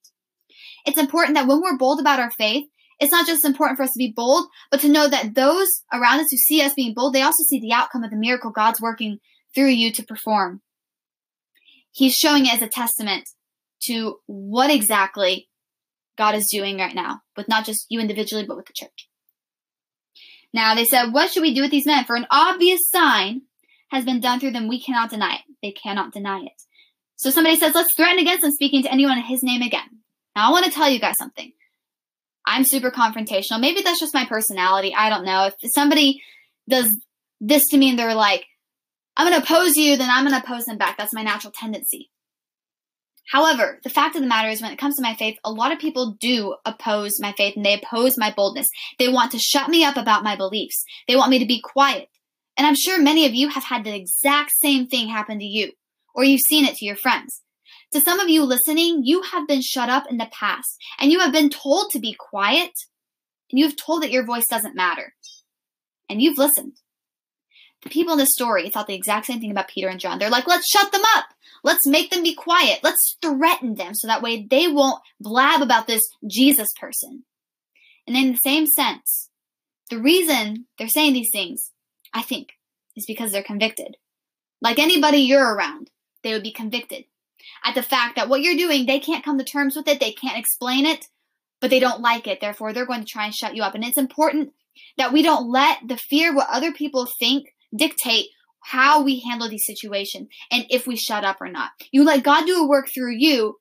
It's 0.85 0.97
important 0.97 1.35
that 1.35 1.47
when 1.47 1.61
we're 1.61 1.77
bold 1.77 1.99
about 1.99 2.19
our 2.19 2.31
faith, 2.31 2.65
it's 3.01 3.11
not 3.11 3.25
just 3.25 3.43
important 3.43 3.77
for 3.77 3.83
us 3.83 3.89
to 3.89 3.97
be 3.97 4.13
bold, 4.15 4.45
but 4.69 4.79
to 4.81 4.87
know 4.87 5.07
that 5.07 5.33
those 5.33 5.67
around 5.91 6.19
us 6.19 6.27
who 6.29 6.37
see 6.37 6.61
us 6.61 6.73
being 6.75 6.93
bold, 6.93 7.13
they 7.13 7.23
also 7.23 7.43
see 7.49 7.59
the 7.59 7.73
outcome 7.73 8.03
of 8.03 8.11
the 8.11 8.15
miracle 8.15 8.51
God's 8.51 8.79
working 8.79 9.17
through 9.55 9.69
you 9.69 9.91
to 9.91 10.05
perform. 10.05 10.61
He's 11.91 12.13
showing 12.13 12.45
it 12.45 12.53
as 12.53 12.61
a 12.61 12.67
testament 12.67 13.23
to 13.87 14.19
what 14.27 14.69
exactly 14.69 15.49
God 16.15 16.35
is 16.35 16.47
doing 16.49 16.77
right 16.77 16.93
now, 16.93 17.21
with 17.35 17.49
not 17.49 17.65
just 17.65 17.87
you 17.89 17.99
individually, 17.99 18.45
but 18.47 18.55
with 18.55 18.67
the 18.67 18.73
church. 18.75 19.09
Now, 20.53 20.75
they 20.75 20.85
said, 20.85 21.11
What 21.11 21.31
should 21.31 21.41
we 21.41 21.55
do 21.55 21.61
with 21.61 21.71
these 21.71 21.87
men? 21.87 22.05
For 22.05 22.15
an 22.15 22.27
obvious 22.29 22.81
sign 22.87 23.41
has 23.89 24.05
been 24.05 24.21
done 24.21 24.39
through 24.39 24.51
them, 24.51 24.67
we 24.67 24.81
cannot 24.81 25.09
deny 25.09 25.35
it. 25.35 25.41
They 25.63 25.71
cannot 25.71 26.13
deny 26.13 26.41
it. 26.41 26.61
So 27.15 27.31
somebody 27.31 27.55
says, 27.55 27.73
Let's 27.73 27.89
threaten 27.97 28.19
against 28.19 28.43
them 28.43 28.51
speaking 28.51 28.83
to 28.83 28.91
anyone 28.91 29.17
in 29.17 29.23
his 29.23 29.41
name 29.41 29.63
again. 29.63 30.01
Now, 30.35 30.49
I 30.49 30.51
want 30.51 30.65
to 30.65 30.71
tell 30.71 30.89
you 30.89 30.99
guys 30.99 31.17
something. 31.17 31.51
I'm 32.51 32.65
super 32.65 32.91
confrontational. 32.91 33.61
Maybe 33.61 33.81
that's 33.81 33.99
just 33.99 34.13
my 34.13 34.25
personality. 34.25 34.93
I 34.93 35.09
don't 35.09 35.23
know. 35.23 35.45
If 35.45 35.55
somebody 35.73 36.21
does 36.69 36.95
this 37.39 37.67
to 37.69 37.77
me 37.77 37.89
and 37.89 37.97
they're 37.97 38.13
like, 38.13 38.45
I'm 39.15 39.25
going 39.25 39.39
to 39.39 39.45
oppose 39.45 39.77
you, 39.77 39.95
then 39.95 40.09
I'm 40.11 40.25
going 40.25 40.39
to 40.39 40.45
oppose 40.45 40.65
them 40.65 40.77
back. 40.77 40.97
That's 40.97 41.13
my 41.13 41.23
natural 41.23 41.53
tendency. 41.55 42.09
However, 43.31 43.79
the 43.85 43.89
fact 43.89 44.15
of 44.15 44.21
the 44.21 44.27
matter 44.27 44.49
is, 44.49 44.61
when 44.61 44.73
it 44.73 44.79
comes 44.79 44.97
to 44.97 45.01
my 45.01 45.15
faith, 45.15 45.37
a 45.45 45.51
lot 45.51 45.71
of 45.71 45.79
people 45.79 46.17
do 46.19 46.55
oppose 46.65 47.21
my 47.21 47.31
faith 47.37 47.55
and 47.55 47.65
they 47.65 47.75
oppose 47.75 48.17
my 48.17 48.33
boldness. 48.35 48.67
They 48.99 49.07
want 49.07 49.31
to 49.31 49.39
shut 49.39 49.69
me 49.69 49.85
up 49.85 49.95
about 49.95 50.25
my 50.25 50.35
beliefs. 50.35 50.83
They 51.07 51.15
want 51.15 51.31
me 51.31 51.39
to 51.39 51.45
be 51.45 51.61
quiet. 51.61 52.09
And 52.57 52.67
I'm 52.67 52.75
sure 52.75 53.01
many 53.01 53.25
of 53.25 53.33
you 53.33 53.47
have 53.47 53.63
had 53.63 53.85
the 53.85 53.95
exact 53.95 54.51
same 54.61 54.87
thing 54.87 55.07
happen 55.07 55.39
to 55.39 55.45
you, 55.45 55.71
or 56.13 56.25
you've 56.25 56.41
seen 56.41 56.65
it 56.65 56.75
to 56.75 56.85
your 56.85 56.97
friends. 56.97 57.41
To 57.91 57.99
some 57.99 58.19
of 58.19 58.29
you 58.29 58.43
listening, 58.43 59.03
you 59.03 59.21
have 59.21 59.47
been 59.47 59.61
shut 59.61 59.89
up 59.89 60.09
in 60.09 60.17
the 60.17 60.29
past 60.31 60.77
and 60.99 61.11
you 61.11 61.19
have 61.19 61.33
been 61.33 61.49
told 61.49 61.91
to 61.91 61.99
be 61.99 62.13
quiet 62.17 62.71
and 63.49 63.59
you 63.59 63.65
have 63.65 63.75
told 63.75 64.03
that 64.03 64.11
your 64.11 64.25
voice 64.25 64.45
doesn't 64.49 64.75
matter. 64.75 65.13
And 66.09 66.21
you've 66.21 66.37
listened. 66.37 66.77
The 67.83 67.89
people 67.89 68.13
in 68.13 68.19
this 68.19 68.33
story 68.33 68.69
thought 68.69 68.87
the 68.87 68.95
exact 68.95 69.25
same 69.25 69.39
thing 69.39 69.51
about 69.51 69.67
Peter 69.67 69.89
and 69.89 69.99
John. 69.99 70.19
They're 70.19 70.29
like, 70.29 70.47
let's 70.47 70.69
shut 70.69 70.91
them 70.91 71.01
up. 71.15 71.25
Let's 71.63 71.85
make 71.87 72.11
them 72.11 72.23
be 72.23 72.33
quiet. 72.33 72.79
Let's 72.83 73.17
threaten 73.21 73.75
them 73.75 73.93
so 73.93 74.07
that 74.07 74.21
way 74.21 74.47
they 74.49 74.67
won't 74.67 75.01
blab 75.19 75.61
about 75.61 75.87
this 75.87 76.01
Jesus 76.25 76.69
person. 76.79 77.23
And 78.07 78.15
in 78.15 78.31
the 78.33 78.37
same 78.37 78.67
sense, 78.67 79.29
the 79.89 79.99
reason 79.99 80.67
they're 80.77 80.87
saying 80.87 81.13
these 81.13 81.29
things, 81.31 81.71
I 82.13 82.21
think, 82.21 82.53
is 82.95 83.05
because 83.05 83.31
they're 83.31 83.43
convicted. 83.43 83.97
like 84.61 84.79
anybody 84.79 85.19
you're 85.19 85.55
around, 85.55 85.89
they 86.23 86.33
would 86.33 86.43
be 86.43 86.51
convicted 86.51 87.05
at 87.63 87.75
the 87.75 87.83
fact 87.83 88.15
that 88.15 88.29
what 88.29 88.41
you're 88.41 88.55
doing, 88.55 88.85
they 88.85 88.99
can't 88.99 89.23
come 89.23 89.37
to 89.37 89.43
terms 89.43 89.75
with 89.75 89.87
it, 89.87 89.99
they 89.99 90.11
can't 90.11 90.37
explain 90.37 90.85
it, 90.85 91.05
but 91.59 91.69
they 91.69 91.79
don't 91.79 92.01
like 92.01 92.27
it. 92.27 92.41
Therefore, 92.41 92.73
they're 92.73 92.85
going 92.85 93.01
to 93.01 93.05
try 93.05 93.25
and 93.25 93.33
shut 93.33 93.55
you 93.55 93.63
up. 93.63 93.75
And 93.75 93.83
it's 93.83 93.97
important 93.97 94.51
that 94.97 95.13
we 95.13 95.21
don't 95.21 95.49
let 95.49 95.79
the 95.87 95.97
fear 95.97 96.29
of 96.29 96.35
what 96.35 96.49
other 96.49 96.71
people 96.71 97.07
think 97.19 97.45
dictate 97.75 98.27
how 98.63 99.01
we 99.01 99.23
handle 99.27 99.49
these 99.49 99.65
situations 99.65 100.27
and 100.51 100.65
if 100.69 100.85
we 100.85 100.95
shut 100.95 101.23
up 101.23 101.37
or 101.41 101.49
not. 101.49 101.71
You 101.91 102.03
let 102.03 102.23
God 102.23 102.45
do 102.45 102.63
a 102.63 102.67
work 102.67 102.89
through 102.93 103.15
you, 103.17 103.57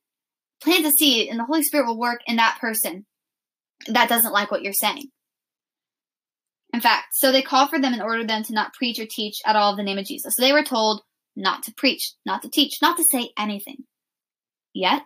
plant 0.63 0.87
a 0.87 0.91
seed, 0.91 1.29
and 1.29 1.39
the 1.39 1.45
Holy 1.45 1.63
Spirit 1.63 1.87
will 1.87 1.99
work 1.99 2.21
in 2.27 2.37
that 2.37 2.59
person 2.61 3.07
that 3.87 4.09
doesn't 4.09 4.33
like 4.33 4.51
what 4.51 4.63
you're 4.63 4.73
saying. 4.73 5.05
In 6.73 6.81
fact, 6.81 7.09
so 7.13 7.33
they 7.33 7.43
called 7.43 7.71
for 7.71 7.81
them 7.81 7.93
and 7.93 8.03
ordered 8.03 8.29
them 8.29 8.45
to 8.45 8.53
not 8.53 8.75
preach 8.75 8.99
or 8.99 9.07
teach 9.11 9.39
at 9.45 9.57
all 9.57 9.73
of 9.73 9.77
the 9.77 9.83
name 9.83 9.99
of 9.99 10.05
Jesus. 10.05 10.35
So 10.37 10.43
they 10.43 10.53
were 10.53 10.63
told 10.63 11.03
not 11.35 11.63
to 11.65 11.75
preach, 11.77 12.13
not 12.25 12.43
to 12.43 12.49
teach, 12.49 12.79
not 12.81 12.97
to 12.97 13.05
say 13.11 13.31
anything. 13.39 13.85
Yet, 14.73 15.03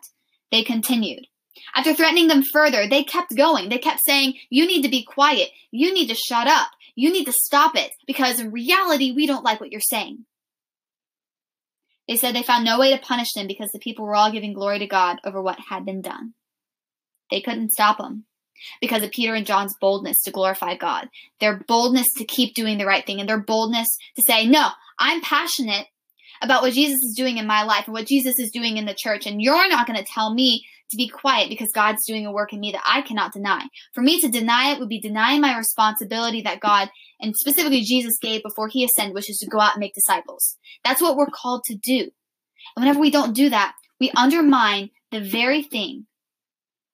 they 0.51 0.63
continued. 0.63 1.27
After 1.75 1.95
threatening 1.95 2.29
them 2.29 2.43
further, 2.43 2.89
they 2.89 3.05
kept 3.05 3.37
going. 3.37 3.69
They 3.69 3.79
kept 3.79 4.05
saying, 4.05 4.35
You 4.51 4.67
need 4.67 4.83
to 4.83 4.89
be 4.89 5.05
quiet. 5.05 5.51
You 5.71 5.95
need 5.95 6.09
to 6.09 6.15
shut 6.15 6.47
up. 6.47 6.69
You 6.95 7.13
need 7.13 7.25
to 7.25 7.33
stop 7.33 7.77
it 7.77 7.93
because 8.07 8.41
in 8.41 8.53
reality, 8.53 9.13
we 9.13 9.27
don't 9.27 9.45
like 9.45 9.61
what 9.61 9.73
you're 9.73 9.81
saying. 9.81 10.27
They 12.09 12.17
said 12.17 12.35
they 12.35 12.43
found 12.43 12.65
no 12.65 12.79
way 12.79 12.95
to 12.95 13.03
punish 13.03 13.33
them 13.33 13.47
because 13.47 13.71
the 13.73 13.79
people 13.79 14.05
were 14.05 14.15
all 14.15 14.31
giving 14.31 14.53
glory 14.53 14.79
to 14.81 14.87
God 14.87 15.21
over 15.25 15.41
what 15.41 15.59
had 15.71 15.85
been 15.85 16.03
done. 16.03 16.35
They 17.31 17.41
couldn't 17.41 17.73
stop 17.73 17.99
them 17.99 18.27
because 18.81 19.03
of 19.03 19.11
Peter 19.11 19.35
and 19.35 19.47
John's 19.47 19.75
boldness 19.81 20.21
to 20.23 20.31
glorify 20.31 20.77
God, 20.77 21.09
their 21.41 21.63
boldness 21.67 22.07
to 22.19 22.25
keep 22.25 22.55
doing 22.55 22.79
the 22.79 22.87
right 22.87 23.05
thing, 23.05 23.21
and 23.21 23.29
their 23.29 23.41
boldness 23.41 23.89
to 24.17 24.23
say, 24.23 24.47
No, 24.47 24.69
I'm 24.99 25.21
passionate 25.23 25.87
about 26.45 26.63
what 26.63 26.73
Jesus 26.73 27.03
is 27.03 27.15
doing 27.17 27.39
in 27.39 27.47
my 27.47 27.63
life 27.63 27.87
and 27.87 27.95
what 27.95 28.07
Jesus 28.07 28.39
is 28.39 28.51
doing 28.51 28.77
in 28.77 28.85
the 28.85 28.95
church, 28.95 29.27
and 29.27 29.41
you're 29.41 29.69
not 29.69 29.87
going 29.87 29.99
to 29.99 30.05
tell 30.05 30.33
me 30.33 30.65
to 30.91 30.97
be 30.97 31.09
quiet 31.09 31.49
because 31.49 31.73
God's 31.73 32.05
doing 32.07 32.27
a 32.27 32.33
work 32.33 32.53
in 32.53 32.61
me 32.61 32.73
that 32.73 32.85
I 32.87 33.03
cannot 33.03 33.33
deny. 33.33 33.67
For 33.95 34.03
me 34.03 34.21
to 34.21 34.29
deny 34.29 34.73
it 34.73 34.79
would 34.79 34.89
be 34.89 35.01
denying 35.01 35.41
my 35.41 35.57
responsibility 35.57 36.43
that 36.43 36.61
God 36.61 36.91
and 37.21 37.35
specifically 37.35 37.81
Jesus 37.81 38.19
gave 38.21 38.43
before 38.43 38.69
he 38.69 38.85
ascended, 38.85 39.15
which 39.15 39.31
is 39.31 39.39
to 39.39 39.51
go 39.51 39.61
out 39.61 39.73
and 39.75 39.81
make 39.81 39.95
disciples. 39.95 40.57
That's 40.85 41.01
what 41.01 41.17
we're 41.17 41.27
called 41.27 41.65
to 41.65 41.77
do. 41.77 42.11
And 42.77 42.85
whenever 42.85 43.01
we 43.01 43.11
don't 43.11 43.35
do 43.35 43.51
that, 43.51 43.75
we 43.99 44.11
undermine 44.17 44.91
the 45.11 45.21
very 45.21 45.63
thing 45.63 46.07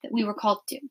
that 0.03 0.13
we 0.13 0.25
were 0.25 0.35
called 0.35 0.61
to 0.69 0.79
do. 0.79 0.89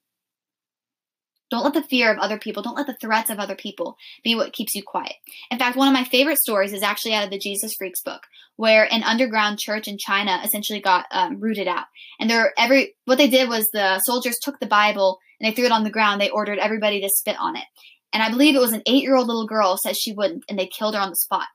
Don't 1.49 1.63
let 1.63 1.73
the 1.73 1.83
fear 1.83 2.11
of 2.11 2.19
other 2.19 2.37
people, 2.37 2.61
don't 2.61 2.75
let 2.75 2.87
the 2.87 2.97
threats 3.01 3.29
of 3.29 3.39
other 3.39 3.55
people 3.55 3.97
be 4.23 4.35
what 4.35 4.53
keeps 4.53 4.75
you 4.75 4.83
quiet. 4.83 5.13
In 5.49 5.57
fact, 5.57 5.77
one 5.77 5.87
of 5.87 5.93
my 5.93 6.03
favorite 6.03 6.37
stories 6.37 6.73
is 6.73 6.83
actually 6.83 7.13
out 7.13 7.23
of 7.23 7.31
the 7.31 7.39
Jesus 7.39 7.73
Freaks 7.77 8.01
book, 8.01 8.21
where 8.55 8.91
an 8.91 9.03
underground 9.03 9.59
church 9.59 9.87
in 9.87 9.97
China 9.97 10.39
essentially 10.43 10.79
got 10.79 11.05
um, 11.11 11.39
rooted 11.39 11.67
out. 11.67 11.85
And 12.19 12.29
they're 12.29 12.53
every 12.57 12.95
what 13.05 13.17
they 13.17 13.29
did 13.29 13.49
was 13.49 13.67
the 13.67 13.99
soldiers 13.99 14.37
took 14.41 14.59
the 14.59 14.65
Bible 14.65 15.19
and 15.39 15.49
they 15.49 15.55
threw 15.55 15.65
it 15.65 15.71
on 15.71 15.83
the 15.83 15.89
ground. 15.89 16.21
They 16.21 16.29
ordered 16.29 16.59
everybody 16.59 17.01
to 17.01 17.09
spit 17.09 17.37
on 17.39 17.55
it. 17.55 17.65
And 18.11 18.23
I 18.23 18.29
believe 18.29 18.55
it 18.55 18.61
was 18.61 18.73
an 18.73 18.81
eight-year-old 18.87 19.27
little 19.27 19.45
girl 19.45 19.77
said 19.77 19.95
she 19.95 20.13
wouldn't, 20.13 20.43
and 20.49 20.57
they 20.57 20.67
killed 20.67 20.95
her 20.95 21.01
on 21.01 21.09
the 21.09 21.15
spot. 21.15 21.47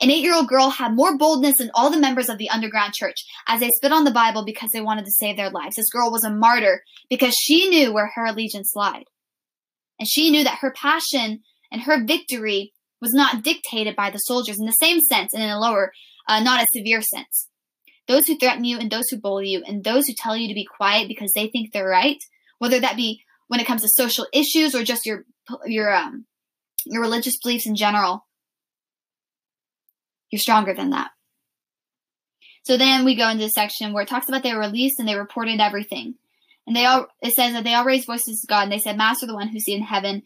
An 0.00 0.10
eight 0.10 0.22
year 0.22 0.34
old 0.34 0.48
girl 0.48 0.70
had 0.70 0.94
more 0.94 1.16
boldness 1.18 1.56
than 1.58 1.70
all 1.74 1.90
the 1.90 1.98
members 1.98 2.28
of 2.28 2.38
the 2.38 2.50
underground 2.50 2.94
church 2.94 3.16
as 3.48 3.60
they 3.60 3.70
spit 3.70 3.92
on 3.92 4.04
the 4.04 4.10
Bible 4.10 4.44
because 4.44 4.70
they 4.72 4.80
wanted 4.80 5.04
to 5.04 5.10
save 5.10 5.36
their 5.36 5.50
lives. 5.50 5.76
This 5.76 5.90
girl 5.90 6.10
was 6.10 6.24
a 6.24 6.30
martyr 6.30 6.82
because 7.10 7.34
she 7.34 7.68
knew 7.68 7.92
where 7.92 8.10
her 8.14 8.26
allegiance 8.26 8.72
lied. 8.76 9.04
And 10.02 10.08
she 10.08 10.32
knew 10.32 10.42
that 10.42 10.58
her 10.62 10.72
passion 10.72 11.44
and 11.70 11.82
her 11.82 12.04
victory 12.04 12.72
was 13.00 13.14
not 13.14 13.44
dictated 13.44 13.94
by 13.94 14.10
the 14.10 14.18
soldiers 14.18 14.58
in 14.58 14.66
the 14.66 14.72
same 14.72 14.98
sense 14.98 15.32
and 15.32 15.40
in 15.40 15.48
a 15.48 15.60
lower, 15.60 15.92
uh, 16.26 16.40
not 16.40 16.60
a 16.60 16.66
severe 16.76 17.00
sense. 17.02 17.48
Those 18.08 18.26
who 18.26 18.36
threaten 18.36 18.64
you 18.64 18.78
and 18.78 18.90
those 18.90 19.08
who 19.08 19.20
bully 19.20 19.50
you 19.50 19.62
and 19.64 19.84
those 19.84 20.08
who 20.08 20.14
tell 20.18 20.36
you 20.36 20.48
to 20.48 20.54
be 20.54 20.66
quiet 20.66 21.06
because 21.06 21.30
they 21.36 21.46
think 21.46 21.70
they're 21.72 21.86
right, 21.86 22.16
whether 22.58 22.80
that 22.80 22.96
be 22.96 23.22
when 23.46 23.60
it 23.60 23.66
comes 23.68 23.82
to 23.82 23.88
social 23.94 24.26
issues 24.32 24.74
or 24.74 24.82
just 24.82 25.06
your 25.06 25.24
your 25.66 25.94
um 25.94 26.26
your 26.84 27.00
religious 27.00 27.38
beliefs 27.40 27.68
in 27.68 27.76
general, 27.76 28.26
you're 30.32 30.40
stronger 30.40 30.74
than 30.74 30.90
that. 30.90 31.12
So 32.64 32.76
then 32.76 33.04
we 33.04 33.14
go 33.14 33.28
into 33.28 33.44
the 33.44 33.50
section 33.50 33.92
where 33.92 34.02
it 34.02 34.08
talks 34.08 34.28
about 34.28 34.42
they 34.42 34.52
were 34.52 34.62
released 34.62 34.98
and 34.98 35.06
they 35.06 35.14
reported 35.14 35.60
everything. 35.60 36.16
And 36.66 36.76
they 36.76 36.84
all 36.84 37.06
it 37.20 37.32
says 37.34 37.52
that 37.52 37.64
they 37.64 37.74
all 37.74 37.84
raised 37.84 38.06
voices 38.06 38.40
to 38.40 38.46
God 38.46 38.64
and 38.64 38.72
they 38.72 38.78
said, 38.78 38.96
Master, 38.96 39.26
the 39.26 39.34
one 39.34 39.48
who's 39.48 39.64
in 39.66 39.82
heaven. 39.82 40.22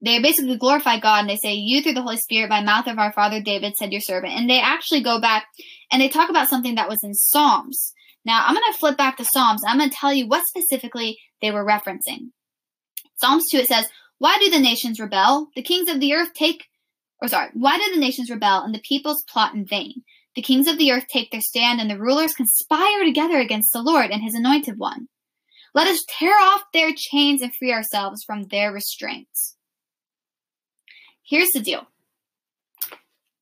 They 0.00 0.22
basically 0.22 0.56
glorify 0.56 1.00
God 1.00 1.20
and 1.20 1.30
they 1.30 1.36
say, 1.36 1.54
You 1.54 1.82
through 1.82 1.94
the 1.94 2.02
Holy 2.02 2.18
Spirit 2.18 2.50
by 2.50 2.62
mouth 2.62 2.86
of 2.86 2.98
our 2.98 3.12
father 3.12 3.40
David 3.40 3.74
said 3.76 3.92
your 3.92 4.00
servant. 4.00 4.34
And 4.34 4.48
they 4.48 4.60
actually 4.60 5.02
go 5.02 5.20
back 5.20 5.46
and 5.90 6.00
they 6.00 6.08
talk 6.08 6.30
about 6.30 6.48
something 6.48 6.76
that 6.76 6.88
was 6.88 7.02
in 7.02 7.14
Psalms. 7.14 7.92
Now 8.24 8.44
I'm 8.46 8.54
gonna 8.54 8.72
flip 8.74 8.96
back 8.96 9.16
to 9.16 9.24
Psalms. 9.24 9.62
I'm 9.66 9.78
gonna 9.78 9.90
tell 9.90 10.12
you 10.14 10.28
what 10.28 10.44
specifically 10.46 11.18
they 11.42 11.50
were 11.50 11.66
referencing. 11.66 12.30
Psalms 13.16 13.50
2 13.50 13.58
it 13.58 13.68
says, 13.68 13.88
Why 14.18 14.38
do 14.38 14.50
the 14.50 14.60
nations 14.60 15.00
rebel? 15.00 15.48
The 15.56 15.62
kings 15.62 15.88
of 15.88 15.98
the 15.98 16.14
earth 16.14 16.32
take 16.34 16.64
or 17.20 17.28
sorry, 17.28 17.50
why 17.52 17.78
do 17.78 17.92
the 17.92 18.00
nations 18.00 18.30
rebel 18.30 18.62
and 18.62 18.74
the 18.74 18.80
peoples 18.80 19.24
plot 19.28 19.54
in 19.54 19.66
vain? 19.66 20.02
The 20.36 20.42
kings 20.42 20.68
of 20.68 20.78
the 20.78 20.92
earth 20.92 21.06
take 21.12 21.30
their 21.30 21.40
stand 21.40 21.80
and 21.80 21.90
the 21.90 21.98
rulers 21.98 22.34
conspire 22.34 23.04
together 23.04 23.38
against 23.38 23.72
the 23.72 23.82
Lord 23.82 24.10
and 24.10 24.22
his 24.22 24.34
anointed 24.34 24.78
one. 24.78 25.08
Let 25.78 25.86
us 25.86 26.04
tear 26.08 26.34
off 26.36 26.62
their 26.74 26.90
chains 26.92 27.40
and 27.40 27.54
free 27.54 27.72
ourselves 27.72 28.24
from 28.26 28.48
their 28.48 28.72
restraints. 28.72 29.54
Here's 31.24 31.50
the 31.54 31.60
deal 31.60 31.86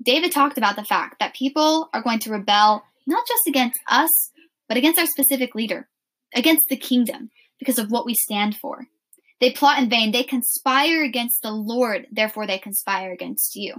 David 0.05 0.33
talked 0.33 0.59
about 0.59 0.77
the 0.77 0.85
fact 0.85 1.19
that 1.19 1.35
people 1.35 1.89
are 1.95 2.03
going 2.03 2.19
to 2.19 2.31
rebel 2.31 2.85
not 3.07 3.27
just 3.27 3.45
against 3.49 3.81
us, 3.89 4.33
but 4.69 4.77
against 4.77 5.01
our 5.01 5.07
specific 5.07 5.55
leader, 5.55 5.89
against 6.35 6.67
the 6.69 6.77
kingdom, 6.77 7.31
because 7.59 7.79
of 7.79 7.91
what 7.91 8.05
we 8.05 8.13
stand 8.13 8.55
for. 8.57 8.85
They 9.41 9.53
plot 9.53 9.79
in 9.79 9.89
vain. 9.89 10.13
They 10.13 10.23
conspire 10.23 11.05
against 11.05 11.41
the 11.41 11.53
Lord, 11.53 12.07
therefore, 12.13 12.47
they 12.47 12.59
conspire 12.59 13.13
against 13.13 13.57
you. 13.57 13.77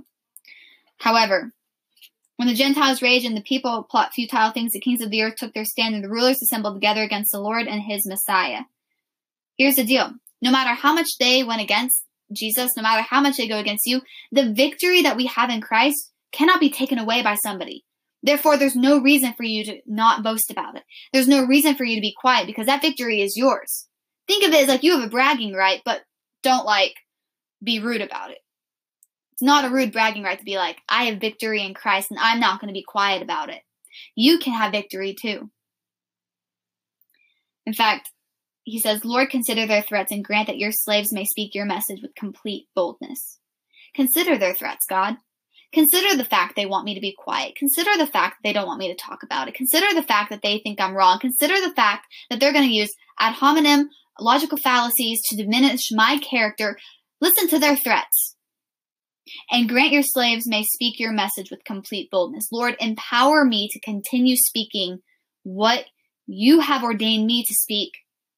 However, 0.98 1.54
when 2.38 2.48
the 2.48 2.54
Gentiles 2.54 3.02
rage 3.02 3.26
and 3.26 3.36
the 3.36 3.42
people 3.42 3.84
plot 3.84 4.14
futile 4.14 4.52
things, 4.52 4.72
the 4.72 4.80
kings 4.80 5.02
of 5.02 5.10
the 5.10 5.24
earth 5.24 5.36
took 5.36 5.54
their 5.54 5.66
stand 5.66 5.96
and 5.96 6.04
the 6.04 6.10
rulers 6.10 6.42
assembled 6.42 6.76
together 6.76 7.02
against 7.02 7.32
the 7.32 7.42
Lord 7.42 7.68
and 7.68 7.82
his 7.82 8.08
Messiah. 8.08 8.62
Here's 9.58 9.76
the 9.76 9.84
deal 9.84 10.12
no 10.42 10.52
matter 10.52 10.74
how 10.74 10.94
much 10.94 11.18
they 11.20 11.44
went 11.44 11.62
against 11.62 12.04
Jesus, 12.32 12.72
no 12.78 12.84
matter 12.84 13.02
how 13.02 13.22
much 13.22 13.38
they 13.38 13.48
go 13.48 13.58
against 13.58 13.88
you, 13.88 14.02
the 14.32 14.54
victory 14.54 15.02
that 15.02 15.18
we 15.18 15.26
have 15.26 15.50
in 15.50 15.62
Christ 15.62 16.12
cannot 16.32 16.60
be 16.60 16.70
taken 16.70 17.00
away 17.00 17.24
by 17.24 17.36
somebody. 17.36 17.84
Therefore, 18.22 18.58
there's 18.58 18.76
no 18.76 19.00
reason 19.00 19.34
for 19.34 19.44
you 19.44 19.64
to 19.66 19.80
not 19.88 20.24
boast 20.24 20.52
about 20.52 20.76
it. 20.76 20.84
There's 21.14 21.28
no 21.28 21.46
reason 21.46 21.76
for 21.76 21.86
you 21.86 21.96
to 21.96 22.02
be 22.02 22.16
quiet 22.20 22.46
because 22.46 22.66
that 22.68 22.82
victory 22.82 23.22
is 23.22 23.38
yours. 23.38 23.88
Think 24.28 24.44
of 24.44 24.52
it 24.52 24.64
as 24.64 24.68
like 24.68 24.84
you 24.84 24.98
have 24.98 25.08
a 25.08 25.10
bragging 25.10 25.54
right, 25.54 25.82
but 25.86 26.02
don't 26.44 26.66
like 26.66 26.94
be 27.64 27.80
rude 27.80 28.02
about 28.02 28.32
it. 28.32 28.40
It's 29.38 29.46
not 29.46 29.66
a 29.66 29.70
rude 29.70 29.92
bragging 29.92 30.24
right 30.24 30.40
to 30.40 30.44
be 30.44 30.58
like, 30.58 30.78
I 30.90 31.04
have 31.04 31.22
victory 31.22 31.64
in 31.64 31.76
Christ 31.76 32.10
and 32.10 32.20
I'm 32.20 32.40
not 32.40 32.60
going 32.60 32.70
to 32.70 32.74
be 32.74 32.84
quiet 32.84 33.22
about 33.22 33.52
it. 33.52 33.62
You 34.16 34.40
can 34.40 34.54
have 34.54 34.72
victory 34.72 35.14
too. 35.14 35.52
In 37.68 37.74
fact, 37.74 38.10
he 38.64 38.80
says, 38.80 39.06
Lord, 39.06 39.30
consider 39.30 39.68
their 39.68 39.84
threats 39.84 40.12
and 40.12 40.26
grant 40.26 40.48
that 40.48 40.58
your 40.58 40.72
slaves 40.72 41.14
may 41.14 41.24
speak 41.24 41.54
your 41.54 41.66
message 41.66 42.02
with 42.02 42.16
complete 42.16 42.66
boldness. 42.74 43.38
Consider 43.94 44.40
their 44.40 44.56
threats, 44.56 44.88
God. 44.90 45.18
Consider 45.72 46.18
the 46.18 46.26
fact 46.26 46.56
they 46.56 46.66
want 46.66 46.86
me 46.86 46.96
to 46.96 47.00
be 47.02 47.16
quiet. 47.16 47.56
Consider 47.56 47.96
the 47.96 48.08
fact 48.08 48.38
they 48.44 48.54
don't 48.54 48.66
want 48.66 48.80
me 48.80 48.88
to 48.88 48.96
talk 48.96 49.22
about 49.22 49.48
it. 49.48 49.54
Consider 49.54 49.94
the 49.94 50.02
fact 50.02 50.32
that 50.32 50.42
they 50.42 50.58
think 50.58 50.82
I'm 50.82 50.96
wrong. 50.96 51.20
Consider 51.20 51.62
the 51.62 51.76
fact 51.76 52.08
that 52.32 52.40
they're 52.40 52.54
going 52.54 52.68
to 52.68 52.74
use 52.74 52.96
ad 53.20 53.34
hominem 53.34 53.90
logical 54.20 54.58
fallacies 54.58 55.22
to 55.28 55.36
diminish 55.36 55.92
my 55.92 56.18
character. 56.18 56.80
Listen 57.22 57.48
to 57.50 57.60
their 57.60 57.76
threats 57.76 58.34
and 59.50 59.70
grant 59.70 59.92
your 59.92 60.04
slaves 60.04 60.48
may 60.48 60.64
speak 60.64 61.00
your 61.00 61.12
message 61.12 61.50
with 61.50 61.64
complete 61.64 62.12
boldness. 62.12 62.52
Lord, 62.52 62.76
empower 62.80 63.46
me 63.46 63.70
to 63.72 63.80
continue 63.80 64.36
speaking 64.36 65.00
what 65.44 65.86
you 66.26 66.60
have 66.60 66.84
ordained 66.84 67.26
me 67.26 67.44
to 67.44 67.54
speak 67.54 67.92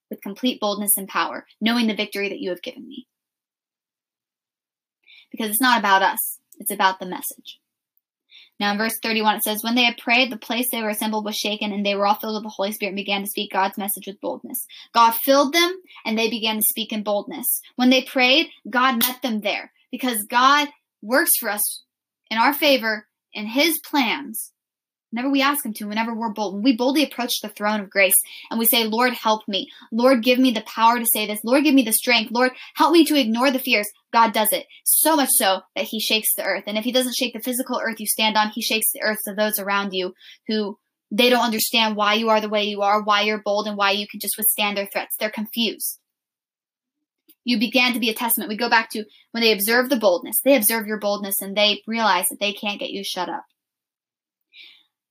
with 0.10 0.22
complete 0.22 0.60
boldness 0.60 0.92
and 0.98 1.08
power, 1.08 1.46
knowing 1.60 1.88
the 1.88 1.96
victory 1.96 2.30
that 2.30 2.40
you 2.40 2.50
have 2.50 2.62
given 2.62 2.88
me. 2.88 3.08
Because 5.32 5.50
it's 5.50 5.62
not 5.62 5.80
about 5.80 6.02
us, 6.02 6.40
it's 6.60 6.72
about 6.72 7.00
the 7.00 7.06
message. 7.06 7.60
Now, 8.60 8.74
in 8.74 8.78
verse 8.78 8.98
31, 9.02 9.38
it 9.38 9.44
says, 9.44 9.64
When 9.64 9.76
they 9.76 9.86
had 9.86 9.98
prayed, 9.98 10.32
the 10.32 10.38
place 10.38 10.68
they 10.70 10.82
were 10.82 10.90
assembled 10.90 11.24
was 11.24 11.36
shaken, 11.36 11.72
and 11.72 11.86
they 11.86 11.96
were 11.96 12.06
all 12.06 12.16
filled 12.16 12.36
with 12.36 12.44
the 12.44 12.50
Holy 12.50 12.74
Spirit 12.74 12.90
and 12.90 12.98
began 12.98 13.22
to 13.22 13.30
speak 13.30 13.54
God's 13.54 13.78
message 13.78 14.06
with 14.06 14.20
boldness. 14.20 14.66
God 14.94 15.14
filled 15.24 15.54
them, 15.54 15.78
and 16.06 16.18
they 16.18 16.30
began 16.30 16.58
to 16.58 16.66
speak 16.70 16.92
in 16.92 17.04
boldness. 17.04 17.62
When 17.78 17.90
they 17.90 18.04
prayed, 18.04 18.50
God 18.70 19.00
met 19.00 19.22
them 19.22 19.42
there, 19.42 19.72
because 19.92 20.26
God 20.30 20.68
works 21.02 21.32
for 21.40 21.50
us 21.50 21.84
in 22.30 22.38
our 22.38 22.54
favor 22.54 23.08
in 23.34 23.46
his 23.46 23.80
plans 23.80 24.52
Whenever 25.12 25.32
we 25.32 25.42
ask 25.42 25.66
Him 25.66 25.74
to, 25.74 25.88
whenever 25.88 26.14
we're 26.14 26.34
bold, 26.34 26.64
we 26.64 26.76
boldly 26.76 27.04
approach 27.04 27.42
the 27.42 27.50
throne 27.50 27.80
of 27.80 27.90
grace 27.90 28.16
and 28.50 28.60
we 28.60 28.66
say, 28.66 28.86
Lord, 28.86 29.14
help 29.14 29.48
me. 29.48 29.68
Lord, 29.92 30.24
give 30.24 30.38
me 30.38 30.52
the 30.52 30.62
power 30.62 31.00
to 31.00 31.06
say 31.12 31.26
this. 31.26 31.40
Lord, 31.44 31.64
give 31.64 31.74
me 31.74 31.84
the 31.84 31.94
strength. 31.94 32.32
Lord, 32.32 32.52
help 32.76 32.92
me 32.92 33.04
to 33.06 33.20
ignore 33.20 33.50
the 33.50 33.60
fears. 33.60 33.88
God 34.14 34.34
does 34.34 34.52
it. 34.52 34.68
So 34.84 35.16
much 35.16 35.30
so 35.32 35.62
that 35.76 35.86
He 35.86 36.00
shakes 36.00 36.34
the 36.36 36.44
earth. 36.44 36.64
And 36.68 36.78
if 36.78 36.84
He 36.84 36.92
doesn't 36.92 37.16
shake 37.16 37.34
the 37.34 37.40
physical 37.40 37.82
earth 37.84 38.00
you 38.00 38.06
stand 38.06 38.38
on, 38.38 38.50
He 38.50 38.62
shakes 38.62 38.92
the 38.94 39.02
earths 39.02 39.28
of 39.28 39.36
those 39.36 39.58
around 39.58 39.94
you 39.94 40.14
who 40.48 40.78
they 41.12 41.30
don't 41.30 41.46
understand 41.46 41.96
why 41.96 42.14
you 42.14 42.30
are 42.30 42.40
the 42.40 42.50
way 42.50 42.64
you 42.64 42.84
are, 42.84 43.02
why 43.02 43.22
you're 43.22 43.42
bold, 43.44 43.68
and 43.68 43.78
why 43.78 43.92
you 43.92 44.08
can 44.08 44.20
just 44.20 44.38
withstand 44.38 44.78
their 44.78 44.88
threats. 44.92 45.16
They're 45.20 45.32
confused. 45.32 46.00
You 47.50 47.58
began 47.58 47.94
to 47.94 48.00
be 48.00 48.12
a 48.12 48.14
testament. 48.14 48.48
We 48.48 48.58
go 48.58 48.70
back 48.70 48.92
to 48.92 49.06
when 49.32 49.42
they 49.42 49.52
observe 49.52 49.90
the 49.90 49.98
boldness. 49.98 50.40
They 50.46 50.56
observe 50.56 50.86
your 50.86 51.00
boldness 51.00 51.42
and 51.42 51.58
they 51.58 51.82
realize 51.88 52.26
that 52.30 52.38
they 52.40 52.54
can't 52.54 52.80
get 52.80 52.92
you 52.92 53.04
shut 53.04 53.28
up. 53.28 53.44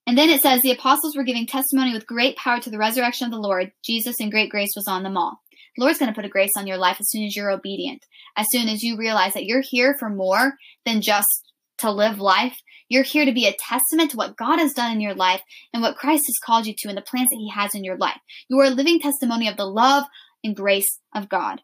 And 0.06 0.16
then 0.16 0.28
it 0.28 0.40
says 0.40 0.62
the 0.62 0.70
apostles 0.70 1.16
were 1.16 1.24
giving 1.24 1.48
testimony 1.48 1.92
with 1.92 2.06
great 2.06 2.36
power 2.36 2.60
to 2.60 2.70
the 2.70 2.78
resurrection 2.78 3.24
of 3.24 3.32
the 3.32 3.40
Lord. 3.40 3.72
Jesus 3.84 4.20
and 4.20 4.30
great 4.30 4.50
grace 4.50 4.70
was 4.76 4.86
on 4.86 5.02
them 5.02 5.16
all. 5.16 5.40
The 5.76 5.82
Lord's 5.82 5.98
going 5.98 6.12
to 6.12 6.14
put 6.14 6.26
a 6.26 6.28
grace 6.28 6.52
on 6.56 6.68
your 6.68 6.76
life 6.76 6.98
as 7.00 7.10
soon 7.10 7.24
as 7.24 7.34
you're 7.34 7.50
obedient, 7.50 8.06
as 8.36 8.46
soon 8.52 8.68
as 8.68 8.84
you 8.84 8.96
realize 8.96 9.34
that 9.34 9.46
you're 9.46 9.64
here 9.68 9.96
for 9.98 10.08
more 10.08 10.52
than 10.86 11.02
just 11.02 11.50
to 11.78 11.90
live 11.90 12.20
life. 12.20 12.56
You're 12.88 13.02
here 13.02 13.24
to 13.24 13.32
be 13.32 13.48
a 13.48 13.56
testament 13.68 14.12
to 14.12 14.16
what 14.16 14.36
God 14.36 14.60
has 14.60 14.74
done 14.74 14.92
in 14.92 15.00
your 15.00 15.16
life 15.16 15.42
and 15.74 15.82
what 15.82 15.96
Christ 15.96 16.22
has 16.28 16.38
called 16.46 16.68
you 16.68 16.74
to 16.78 16.88
and 16.88 16.96
the 16.96 17.02
plans 17.02 17.30
that 17.30 17.40
He 17.40 17.50
has 17.52 17.74
in 17.74 17.82
your 17.82 17.96
life. 17.96 18.20
You 18.48 18.60
are 18.60 18.66
a 18.66 18.70
living 18.70 19.00
testimony 19.00 19.48
of 19.48 19.56
the 19.56 19.66
love 19.66 20.04
and 20.44 20.54
grace 20.54 21.00
of 21.12 21.28
God 21.28 21.62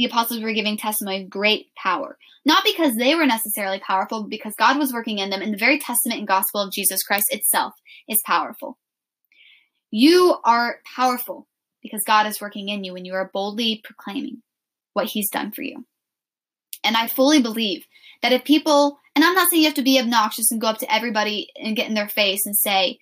the 0.00 0.06
apostles 0.06 0.40
were 0.40 0.54
giving 0.54 0.78
testimony 0.78 1.22
of 1.22 1.28
great 1.28 1.66
power. 1.76 2.16
Not 2.46 2.64
because 2.64 2.94
they 2.94 3.14
were 3.14 3.26
necessarily 3.26 3.80
powerful, 3.80 4.22
but 4.22 4.30
because 4.30 4.54
God 4.58 4.78
was 4.78 4.94
working 4.94 5.18
in 5.18 5.28
them, 5.28 5.42
and 5.42 5.52
the 5.52 5.58
very 5.58 5.78
testament 5.78 6.20
and 6.20 6.26
gospel 6.26 6.62
of 6.62 6.72
Jesus 6.72 7.02
Christ 7.02 7.26
itself 7.28 7.74
is 8.08 8.18
powerful. 8.24 8.78
You 9.90 10.38
are 10.42 10.78
powerful 10.96 11.46
because 11.82 12.00
God 12.06 12.26
is 12.26 12.40
working 12.40 12.70
in 12.70 12.82
you 12.82 12.94
when 12.94 13.04
you 13.04 13.12
are 13.12 13.30
boldly 13.30 13.82
proclaiming 13.84 14.38
what 14.94 15.08
He's 15.08 15.28
done 15.28 15.52
for 15.52 15.60
you. 15.60 15.84
And 16.82 16.96
I 16.96 17.06
fully 17.06 17.42
believe 17.42 17.84
that 18.22 18.32
if 18.32 18.42
people, 18.42 18.98
and 19.14 19.22
I'm 19.22 19.34
not 19.34 19.50
saying 19.50 19.60
you 19.60 19.68
have 19.68 19.74
to 19.74 19.82
be 19.82 20.00
obnoxious 20.00 20.50
and 20.50 20.62
go 20.62 20.68
up 20.68 20.78
to 20.78 20.90
everybody 20.90 21.48
and 21.56 21.76
get 21.76 21.88
in 21.88 21.94
their 21.94 22.08
face 22.08 22.40
and 22.46 22.56
say, 22.56 22.96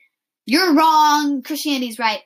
you're 0.46 0.74
wrong, 0.74 1.42
Christianity's 1.42 2.00
right 2.00 2.22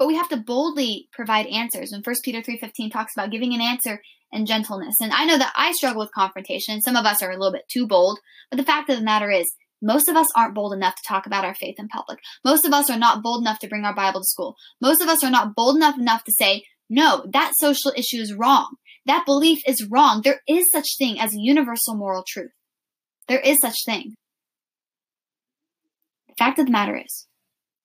but 0.00 0.08
we 0.08 0.16
have 0.16 0.30
to 0.30 0.38
boldly 0.38 1.08
provide 1.12 1.46
answers. 1.46 1.92
When 1.92 2.02
1 2.02 2.14
Peter 2.24 2.40
3:15 2.40 2.90
talks 2.90 3.12
about 3.14 3.30
giving 3.30 3.52
an 3.52 3.60
answer 3.60 4.00
and 4.32 4.46
gentleness. 4.46 4.94
And 4.98 5.12
I 5.12 5.26
know 5.26 5.36
that 5.36 5.52
I 5.54 5.72
struggle 5.72 6.00
with 6.00 6.14
confrontation. 6.14 6.80
Some 6.80 6.96
of 6.96 7.04
us 7.04 7.22
are 7.22 7.30
a 7.30 7.36
little 7.36 7.52
bit 7.52 7.68
too 7.70 7.86
bold, 7.86 8.18
but 8.50 8.56
the 8.56 8.64
fact 8.64 8.88
of 8.88 8.96
the 8.96 9.04
matter 9.04 9.30
is 9.30 9.44
most 9.82 10.08
of 10.08 10.16
us 10.16 10.28
aren't 10.34 10.54
bold 10.54 10.72
enough 10.72 10.94
to 10.94 11.02
talk 11.06 11.26
about 11.26 11.44
our 11.44 11.54
faith 11.54 11.74
in 11.78 11.88
public. 11.88 12.18
Most 12.42 12.64
of 12.64 12.72
us 12.72 12.88
are 12.88 12.98
not 12.98 13.22
bold 13.22 13.42
enough 13.42 13.58
to 13.58 13.68
bring 13.68 13.84
our 13.84 13.94
Bible 13.94 14.20
to 14.20 14.26
school. 14.26 14.56
Most 14.80 15.02
of 15.02 15.08
us 15.08 15.22
are 15.22 15.30
not 15.30 15.54
bold 15.54 15.76
enough 15.76 15.98
enough 15.98 16.24
to 16.24 16.32
say, 16.32 16.64
"No, 16.88 17.26
that 17.30 17.52
social 17.58 17.92
issue 17.94 18.22
is 18.22 18.32
wrong. 18.32 18.76
That 19.04 19.26
belief 19.26 19.58
is 19.66 19.86
wrong. 19.90 20.22
There 20.22 20.40
is 20.48 20.70
such 20.70 20.96
thing 20.96 21.20
as 21.20 21.34
a 21.34 21.40
universal 21.40 21.94
moral 21.94 22.24
truth. 22.26 22.52
There 23.28 23.40
is 23.40 23.60
such 23.60 23.76
thing." 23.84 24.14
The 26.28 26.34
fact 26.38 26.58
of 26.58 26.64
the 26.64 26.72
matter 26.72 26.96
is 26.96 27.26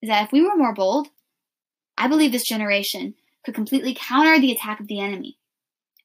is 0.01 0.09
that 0.09 0.25
if 0.25 0.31
we 0.31 0.41
were 0.41 0.55
more 0.55 0.73
bold, 0.73 1.09
I 1.97 2.07
believe 2.07 2.31
this 2.31 2.47
generation 2.47 3.15
could 3.43 3.55
completely 3.55 3.95
counter 3.95 4.39
the 4.39 4.51
attack 4.51 4.79
of 4.79 4.87
the 4.87 4.99
enemy 4.99 5.37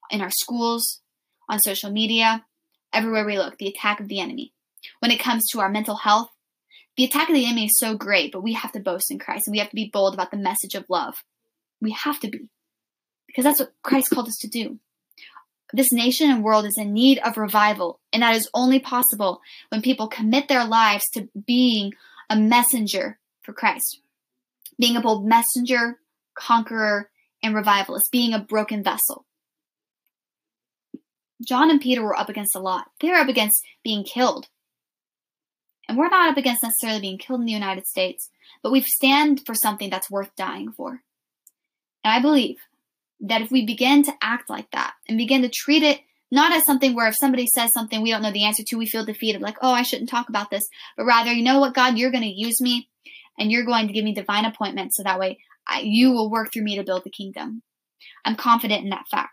in 0.09 0.21
our 0.21 0.29
schools, 0.29 1.01
on 1.49 1.59
social 1.59 1.91
media, 1.91 2.45
everywhere 2.93 3.25
we 3.25 3.37
look, 3.37 3.57
the 3.57 3.67
attack 3.67 3.99
of 3.99 4.07
the 4.07 4.19
enemy. 4.19 4.53
When 4.99 5.11
it 5.11 5.19
comes 5.19 5.47
to 5.47 5.59
our 5.59 5.69
mental 5.69 5.95
health, 5.95 6.29
the 6.97 7.03
attack 7.03 7.29
of 7.29 7.35
the 7.35 7.45
enemy 7.45 7.65
is 7.65 7.77
so 7.77 7.95
great, 7.95 8.31
but 8.31 8.43
we 8.43 8.53
have 8.53 8.71
to 8.73 8.79
boast 8.79 9.11
in 9.11 9.19
Christ 9.19 9.47
and 9.47 9.53
we 9.53 9.59
have 9.59 9.69
to 9.69 9.75
be 9.75 9.89
bold 9.91 10.13
about 10.13 10.31
the 10.31 10.37
message 10.37 10.75
of 10.75 10.89
love. 10.89 11.23
We 11.81 11.91
have 11.91 12.19
to 12.19 12.29
be, 12.29 12.49
because 13.27 13.43
that's 13.43 13.59
what 13.59 13.73
Christ 13.81 14.11
called 14.11 14.27
us 14.27 14.37
to 14.41 14.47
do. 14.47 14.79
This 15.73 15.93
nation 15.93 16.29
and 16.29 16.43
world 16.43 16.65
is 16.65 16.77
in 16.77 16.93
need 16.93 17.19
of 17.19 17.37
revival, 17.37 18.01
and 18.11 18.23
that 18.23 18.35
is 18.35 18.49
only 18.53 18.79
possible 18.79 19.39
when 19.69 19.81
people 19.81 20.09
commit 20.09 20.49
their 20.49 20.65
lives 20.65 21.03
to 21.13 21.29
being 21.47 21.93
a 22.29 22.35
messenger 22.35 23.19
for 23.41 23.53
Christ 23.53 24.01
being 24.81 24.97
a 24.97 25.01
bold 25.01 25.25
messenger, 25.25 25.99
conqueror, 26.35 27.11
and 27.41 27.55
revivalist, 27.55 28.11
being 28.11 28.33
a 28.33 28.39
broken 28.39 28.83
vessel. 28.83 29.25
John 31.47 31.69
and 31.69 31.79
Peter 31.79 32.03
were 32.03 32.17
up 32.17 32.29
against 32.29 32.55
a 32.55 32.59
lot. 32.59 32.87
They 32.99 33.09
were 33.09 33.15
up 33.15 33.29
against 33.29 33.63
being 33.83 34.03
killed. 34.03 34.47
And 35.87 35.97
we're 35.97 36.09
not 36.09 36.29
up 36.29 36.37
against 36.37 36.63
necessarily 36.63 37.01
being 37.01 37.17
killed 37.17 37.41
in 37.41 37.45
the 37.45 37.51
United 37.51 37.85
States, 37.85 38.29
but 38.63 38.71
we 38.71 38.81
stand 38.81 39.41
for 39.45 39.55
something 39.55 39.89
that's 39.89 40.11
worth 40.11 40.35
dying 40.35 40.71
for. 40.71 41.01
And 42.03 42.13
I 42.13 42.19
believe 42.19 42.57
that 43.19 43.41
if 43.41 43.51
we 43.51 43.65
begin 43.65 44.03
to 44.03 44.13
act 44.21 44.49
like 44.49 44.71
that 44.71 44.93
and 45.07 45.17
begin 45.17 45.43
to 45.43 45.49
treat 45.49 45.83
it 45.83 46.01
not 46.31 46.53
as 46.53 46.65
something 46.65 46.95
where 46.95 47.07
if 47.07 47.15
somebody 47.19 47.45
says 47.45 47.71
something 47.73 48.01
we 48.01 48.09
don't 48.09 48.21
know 48.21 48.31
the 48.31 48.45
answer 48.45 48.63
to, 48.65 48.77
we 48.77 48.87
feel 48.87 49.05
defeated, 49.05 49.41
like, 49.41 49.57
oh, 49.61 49.73
I 49.73 49.81
shouldn't 49.81 50.09
talk 50.09 50.29
about 50.29 50.49
this, 50.49 50.63
but 50.95 51.05
rather, 51.05 51.31
you 51.31 51.43
know 51.43 51.59
what, 51.59 51.73
God, 51.73 51.97
you're 51.97 52.11
going 52.11 52.23
to 52.23 52.29
use 52.29 52.61
me 52.61 52.89
and 53.37 53.51
you're 53.51 53.65
going 53.65 53.87
to 53.87 53.93
give 53.93 54.03
me 54.03 54.13
divine 54.13 54.45
appointments 54.45 54.97
so 54.97 55.03
that 55.03 55.19
way 55.19 55.39
I, 55.67 55.81
you 55.83 56.11
will 56.11 56.29
work 56.31 56.49
through 56.51 56.63
me 56.63 56.77
to 56.77 56.83
build 56.83 57.03
the 57.03 57.11
kingdom. 57.11 57.63
I'm 58.25 58.35
confident 58.35 58.83
in 58.83 58.89
that 58.89 59.07
fact. 59.09 59.31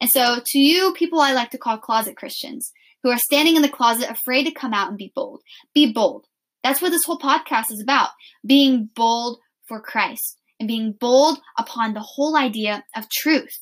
And 0.00 0.10
so, 0.10 0.40
to 0.44 0.58
you, 0.58 0.94
people 0.94 1.20
I 1.20 1.32
like 1.32 1.50
to 1.50 1.58
call 1.58 1.78
closet 1.78 2.16
Christians, 2.16 2.72
who 3.02 3.10
are 3.10 3.18
standing 3.18 3.56
in 3.56 3.62
the 3.62 3.68
closet 3.68 4.10
afraid 4.10 4.44
to 4.44 4.52
come 4.52 4.72
out 4.72 4.88
and 4.88 4.96
be 4.96 5.12
bold, 5.14 5.42
be 5.74 5.92
bold. 5.92 6.26
That's 6.62 6.82
what 6.82 6.90
this 6.90 7.04
whole 7.04 7.18
podcast 7.18 7.70
is 7.70 7.80
about 7.82 8.10
being 8.46 8.90
bold 8.94 9.38
for 9.66 9.80
Christ 9.80 10.38
and 10.58 10.68
being 10.68 10.94
bold 10.98 11.38
upon 11.58 11.94
the 11.94 12.04
whole 12.04 12.36
idea 12.36 12.84
of 12.94 13.08
truth 13.10 13.60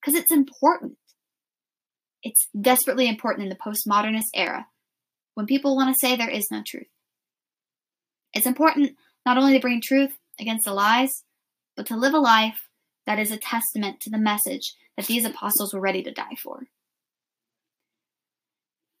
because 0.00 0.18
it's 0.18 0.32
important. 0.32 0.96
It's 2.22 2.48
desperately 2.58 3.08
important 3.08 3.44
in 3.44 3.48
the 3.48 3.56
postmodernist 3.56 4.30
era 4.34 4.66
when 5.34 5.46
people 5.46 5.76
want 5.76 5.94
to 5.94 5.98
say 6.00 6.16
there 6.16 6.28
is 6.28 6.48
no 6.50 6.62
truth. 6.66 6.88
It's 8.32 8.46
important 8.46 8.92
not 9.26 9.38
only 9.38 9.54
to 9.54 9.60
bring 9.60 9.80
truth 9.80 10.12
against 10.38 10.64
the 10.64 10.74
lies, 10.74 11.24
but 11.76 11.86
to 11.86 11.96
live 11.96 12.14
a 12.14 12.18
life 12.18 12.68
that 13.06 13.18
is 13.18 13.30
a 13.30 13.36
testament 13.36 14.00
to 14.00 14.10
the 14.10 14.18
message 14.18 14.74
that 14.96 15.06
these 15.06 15.24
apostles 15.24 15.72
were 15.72 15.80
ready 15.80 16.02
to 16.02 16.12
die 16.12 16.36
for. 16.42 16.66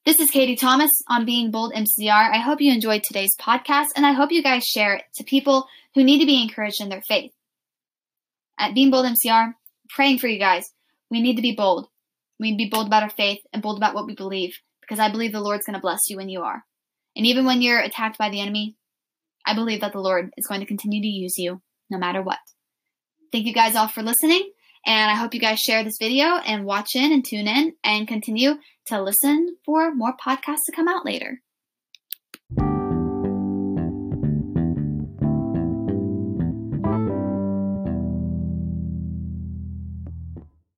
This 0.06 0.18
is 0.18 0.30
Katie 0.30 0.56
Thomas 0.56 0.90
on 1.08 1.26
Being 1.26 1.50
Bold 1.50 1.74
MCR. 1.74 2.10
I 2.32 2.38
hope 2.38 2.60
you 2.60 2.72
enjoyed 2.72 3.02
today's 3.02 3.36
podcast, 3.38 3.88
and 3.94 4.06
I 4.06 4.12
hope 4.12 4.32
you 4.32 4.42
guys 4.42 4.64
share 4.64 4.94
it 4.94 5.04
to 5.16 5.24
people 5.24 5.66
who 5.94 6.02
need 6.02 6.20
to 6.20 6.26
be 6.26 6.42
encouraged 6.42 6.80
in 6.80 6.88
their 6.88 7.02
faith. 7.02 7.32
At 8.58 8.74
Being 8.74 8.90
Bold 8.90 9.06
MCR, 9.06 9.54
praying 9.90 10.18
for 10.18 10.26
you 10.26 10.38
guys. 10.38 10.64
We 11.10 11.20
need 11.20 11.36
to 11.36 11.42
be 11.42 11.54
bold. 11.54 11.88
We 12.38 12.50
need 12.50 12.56
to 12.56 12.64
be 12.64 12.70
bold 12.70 12.86
about 12.86 13.02
our 13.02 13.10
faith 13.10 13.40
and 13.52 13.62
bold 13.62 13.76
about 13.76 13.94
what 13.94 14.06
we 14.06 14.14
believe, 14.14 14.54
because 14.80 14.98
I 14.98 15.10
believe 15.10 15.32
the 15.32 15.40
Lord's 15.40 15.66
going 15.66 15.74
to 15.74 15.80
bless 15.80 16.00
you 16.08 16.16
when 16.16 16.30
you 16.30 16.42
are. 16.42 16.64
And 17.14 17.26
even 17.26 17.44
when 17.44 17.60
you're 17.60 17.80
attacked 17.80 18.16
by 18.16 18.30
the 18.30 18.40
enemy, 18.40 18.76
I 19.50 19.54
believe 19.54 19.80
that 19.80 19.92
the 19.92 19.98
Lord 19.98 20.30
is 20.36 20.46
going 20.46 20.60
to 20.60 20.66
continue 20.66 21.02
to 21.02 21.08
use 21.08 21.36
you 21.36 21.60
no 21.90 21.98
matter 21.98 22.22
what. 22.22 22.38
Thank 23.32 23.46
you 23.46 23.52
guys 23.52 23.74
all 23.74 23.88
for 23.88 24.00
listening, 24.00 24.48
and 24.86 25.10
I 25.10 25.16
hope 25.16 25.34
you 25.34 25.40
guys 25.40 25.58
share 25.58 25.82
this 25.82 25.98
video 25.98 26.36
and 26.36 26.64
watch 26.64 26.90
in 26.94 27.12
and 27.12 27.24
tune 27.24 27.48
in 27.48 27.74
and 27.82 28.06
continue 28.06 28.54
to 28.86 29.02
listen 29.02 29.56
for 29.66 29.92
more 29.92 30.14
podcasts 30.24 30.66
to 30.66 30.72
come 30.76 30.86
out 30.86 31.04
later. 31.04 31.42